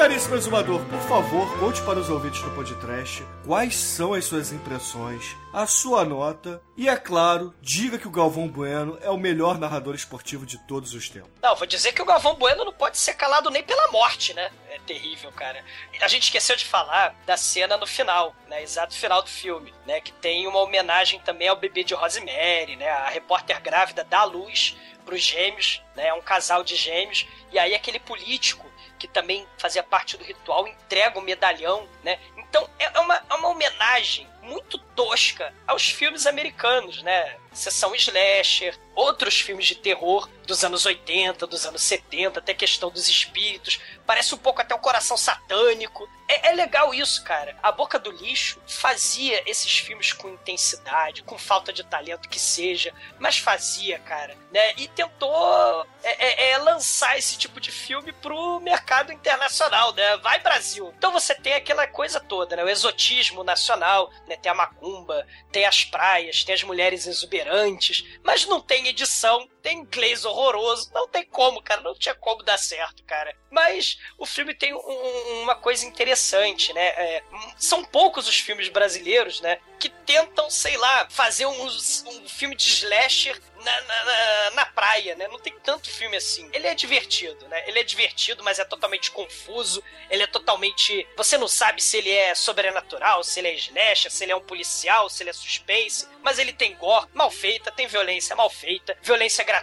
[0.05, 5.34] caríssimo exumador, por favor, conte para os ouvintes do podcast quais são as suas impressões,
[5.50, 9.94] a sua nota e, é claro, diga que o Galvão Bueno é o melhor narrador
[9.94, 11.30] esportivo de todos os tempos.
[11.40, 14.50] Não, vou dizer que o Galvão Bueno não pode ser calado nem pela morte, né?
[14.68, 15.64] É terrível, cara.
[15.98, 18.62] A gente esqueceu de falar da cena no final, né?
[18.62, 20.02] Exato final do filme, né?
[20.02, 22.90] Que tem uma homenagem também ao bebê de Rosemary, né?
[22.90, 26.09] A repórter grávida dá luz pros gêmeos, né?
[26.09, 27.26] É um casal de gêmeos.
[27.50, 28.74] E aí aquele político
[29.05, 32.18] que também fazia parte do ritual entrega o medalhão, né?
[32.38, 37.36] Então é uma, é uma homenagem muito tosca aos filmes americanos, né?
[37.53, 43.09] Sessão slasher, outros filmes de terror dos anos 80, dos anos 70, até questão dos
[43.09, 43.80] espíritos.
[44.07, 46.09] Parece um pouco até o coração satânico.
[46.28, 47.57] É, é legal isso, cara.
[47.62, 52.92] A Boca do Lixo fazia esses filmes com intensidade, com falta de talento que seja,
[53.18, 54.74] mas fazia, cara, né?
[54.76, 60.16] E tentou é, é, é, lançar esse tipo de filme pro mercado internacional, né?
[60.18, 60.92] Vai Brasil.
[60.97, 62.64] Então você tem aquela coisa toda, né?
[62.64, 64.34] O exotismo nacional, né?
[64.37, 69.78] Tem a macumba, tem as praias, tem as mulheres exuberantes, mas não tem edição tem
[69.78, 70.90] inglês horroroso.
[70.92, 71.80] Não tem como, cara.
[71.80, 73.34] Não tinha como dar certo, cara.
[73.50, 76.86] Mas o filme tem um- uma coisa interessante, né?
[76.88, 77.22] É,
[77.58, 79.58] são poucos os filmes brasileiros, né?
[79.80, 85.14] Que tentam, sei lá, fazer um, um filme de slasher na, na, na- na praia,
[85.16, 85.26] né?
[85.28, 86.48] Não tem tanto filme assim.
[86.52, 87.64] Ele é divertido, né?
[87.66, 89.82] Ele é divertido, mas é totalmente confuso.
[90.10, 91.06] Ele é totalmente.
[91.16, 94.40] Você não sabe se ele é sobrenatural, se ele é slasher, se ele é um
[94.44, 96.06] policial, se ele é suspense.
[96.22, 99.53] Mas ele tem gore mal feita, tem violência mal feita, violência gratuita,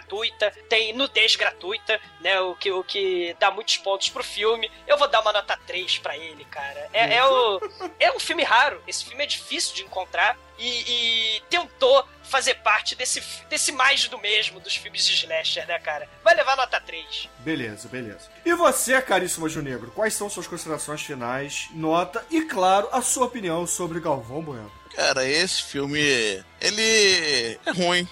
[0.68, 2.40] tem nudez gratuita, né?
[2.40, 4.70] O que, o que dá muitos pontos pro filme.
[4.86, 6.88] Eu vou dar uma nota 3 pra ele, cara.
[6.92, 7.60] É, é, o,
[7.98, 8.82] é um filme raro.
[8.86, 10.36] Esse filme é difícil de encontrar.
[10.58, 15.78] E, e tentou fazer parte desse, desse mais do mesmo dos filmes de slasher, né,
[15.80, 16.08] cara?
[16.22, 17.28] Vai levar nota 3.
[17.38, 18.30] Beleza, beleza.
[18.44, 23.26] E você, caríssimo Anjo Negro, quais são suas considerações finais, nota e, claro, a sua
[23.26, 24.70] opinião sobre Galvão Bueno?
[24.94, 26.00] Cara, esse filme,
[26.60, 28.06] ele é ruim.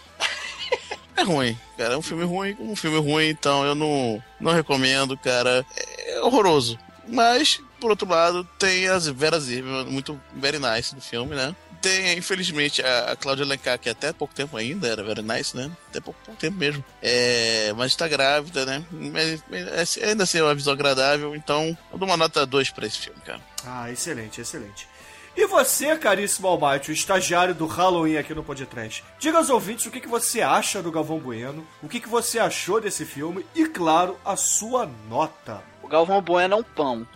[1.20, 1.94] É ruim, cara.
[1.94, 5.64] É um filme ruim, um filme ruim, então eu não, não recomendo, cara.
[5.76, 6.78] É horroroso.
[7.06, 9.38] Mas, por outro lado, tem as Vera
[9.86, 11.54] muito very nice do filme, né?
[11.82, 15.70] Tem, infelizmente, a, Cláudia Alencar, que até pouco tempo ainda era very nice, né?
[15.88, 16.82] Até pouco, pouco tempo mesmo.
[17.02, 18.82] É, mas tá grávida, né?
[18.90, 22.86] Mas, mas, ainda assim é uma visão agradável, então eu dou uma nota 2 pra
[22.86, 23.40] esse filme, cara.
[23.66, 24.88] Ah, excelente, excelente.
[25.36, 29.90] E você, caríssimo Almighty, o estagiário do Halloween aqui no Podcast, diga aos ouvintes o
[29.90, 33.66] que, que você acha do Galvão Bueno, o que, que você achou desse filme e,
[33.66, 35.62] claro, a sua nota.
[35.82, 37.06] O Galvão Bueno é um pão.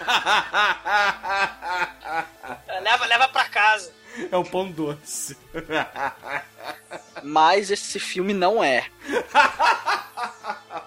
[2.82, 3.92] Leva, leva pra casa.
[4.30, 5.36] É um pão doce.
[7.22, 8.86] Mas esse filme não é.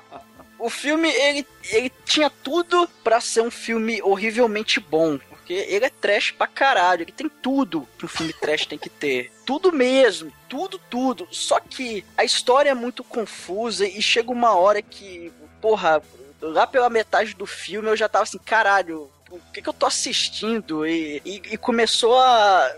[0.57, 5.19] O filme, ele, ele tinha tudo pra ser um filme horrivelmente bom.
[5.45, 7.03] Porque ele é trash pra caralho.
[7.03, 9.31] Ele tem tudo que um filme trash tem que ter.
[9.45, 10.33] Tudo mesmo.
[10.49, 11.27] Tudo, tudo.
[11.29, 15.31] Só que a história é muito confusa e chega uma hora que,
[15.61, 16.01] porra,
[16.41, 19.85] lá pela metade do filme eu já tava assim, caralho, o que, que eu tô
[19.85, 20.83] assistindo?
[20.83, 22.75] E, e, e começou a.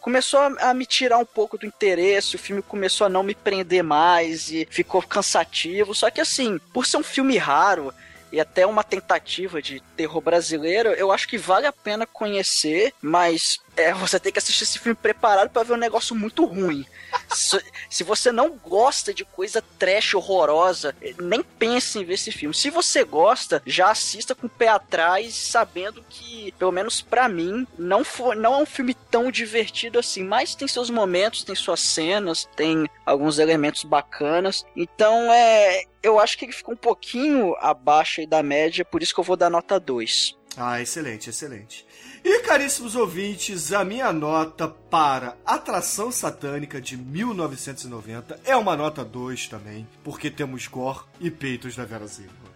[0.00, 3.34] Começou a, a me tirar um pouco do interesse, o filme começou a não me
[3.34, 5.94] prender mais e ficou cansativo.
[5.94, 7.94] Só que assim, por ser um filme raro
[8.32, 13.58] e até uma tentativa de terror brasileiro, eu acho que vale a pena conhecer, mas
[13.78, 16.84] é, você tem que assistir esse filme preparado para ver um negócio muito ruim.
[17.32, 22.54] se, se você não gosta de coisa trash horrorosa, nem pense em ver esse filme.
[22.54, 27.66] Se você gosta, já assista com o pé atrás, sabendo que, pelo menos pra mim,
[27.78, 31.80] não, for, não é um filme tão divertido assim, mas tem seus momentos, tem suas
[31.80, 34.66] cenas, tem alguns elementos bacanas.
[34.74, 39.20] Então, é, eu acho que ele ficou um pouquinho abaixo da média, por isso que
[39.20, 40.36] eu vou dar nota 2.
[40.60, 41.86] Ah, excelente, excelente.
[42.24, 49.46] E caríssimos ouvintes, a minha nota para Atração Satânica de 1990 é uma nota 2
[49.46, 52.50] também, porque temos gore e peitos da Vera Zimmerman.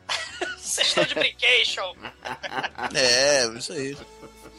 [0.59, 1.95] Sexta de brincation.
[2.95, 3.97] É, isso aí.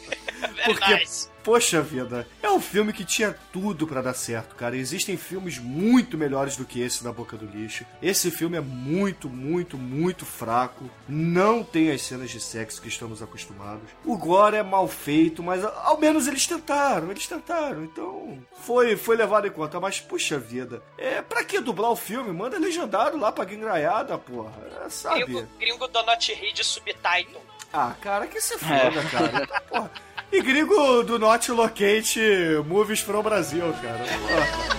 [0.65, 1.29] Porque, nice.
[1.43, 4.75] poxa vida, é um filme que tinha tudo pra dar certo, cara.
[4.75, 7.85] Existem filmes muito melhores do que esse da Boca do Lixo.
[8.01, 10.89] Esse filme é muito, muito, muito fraco.
[11.07, 13.89] Não tem as cenas de sexo que estamos acostumados.
[14.05, 17.83] O gore é mal feito, mas ao menos eles tentaram, eles tentaram.
[17.83, 19.79] Então, foi, foi levado em conta.
[19.79, 22.31] Mas, puxa vida, é pra que dublar o filme?
[22.31, 24.53] Manda legendado lá pra guingraiada, porra.
[24.85, 25.25] É, sabe?
[25.25, 27.52] Gringo, gringo do Not Read Subtitle.
[27.73, 29.43] Ah, cara, que se foda, cara.
[29.43, 29.91] Então, porra.
[30.31, 32.19] E gringo do Not Locate
[32.67, 34.05] Movies from Brasil, cara.
[34.05, 34.73] Porra.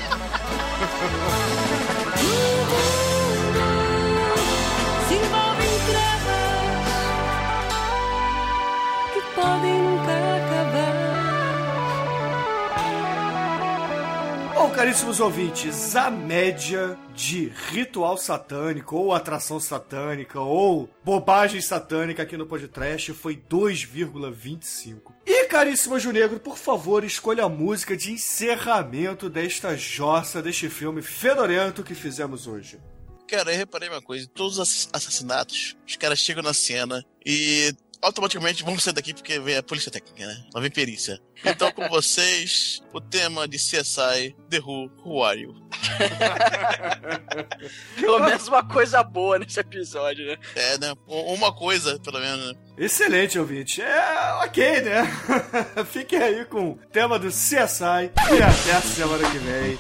[14.64, 22.34] Bom, caríssimos ouvintes, a média de ritual satânico, ou atração satânica, ou bobagem satânica aqui
[22.34, 25.12] no podcast foi 2,25.
[25.26, 31.02] E, caríssimo Anjo Negro, por favor, escolha a música de encerramento desta jossa, deste filme
[31.02, 32.80] fedorento que fizemos hoje.
[33.28, 37.74] Cara, eu reparei uma coisa: todos os assassinatos, os caras chegam na cena e
[38.04, 40.44] automaticamente vão sair daqui porque vem a polícia técnica, né?
[40.54, 41.18] Lá vem perícia.
[41.44, 45.54] Então, com vocês, o tema de CSI The Who, Who Are You?
[47.96, 50.36] Pelo menos uma coisa boa nesse episódio, né?
[50.54, 50.94] É, né?
[51.06, 52.54] Uma coisa, pelo menos, né?
[52.78, 53.82] Excelente, ouvinte.
[53.82, 55.02] É ok, né?
[55.90, 59.78] Fiquem aí com o tema do CSI e até a semana que vem.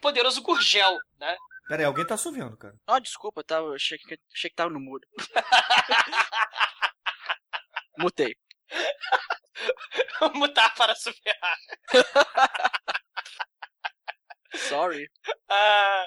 [0.00, 1.36] poderoso Gurgel, né?
[1.68, 2.74] Pera aí, alguém tá subindo, cara.
[2.86, 5.06] Ah, oh, desculpa, tá, eu achei que, achei que tava no muro.
[7.98, 8.36] Mutei.
[10.34, 11.34] Mutar para subir.
[14.68, 15.10] Sorry.
[15.48, 16.06] Ah.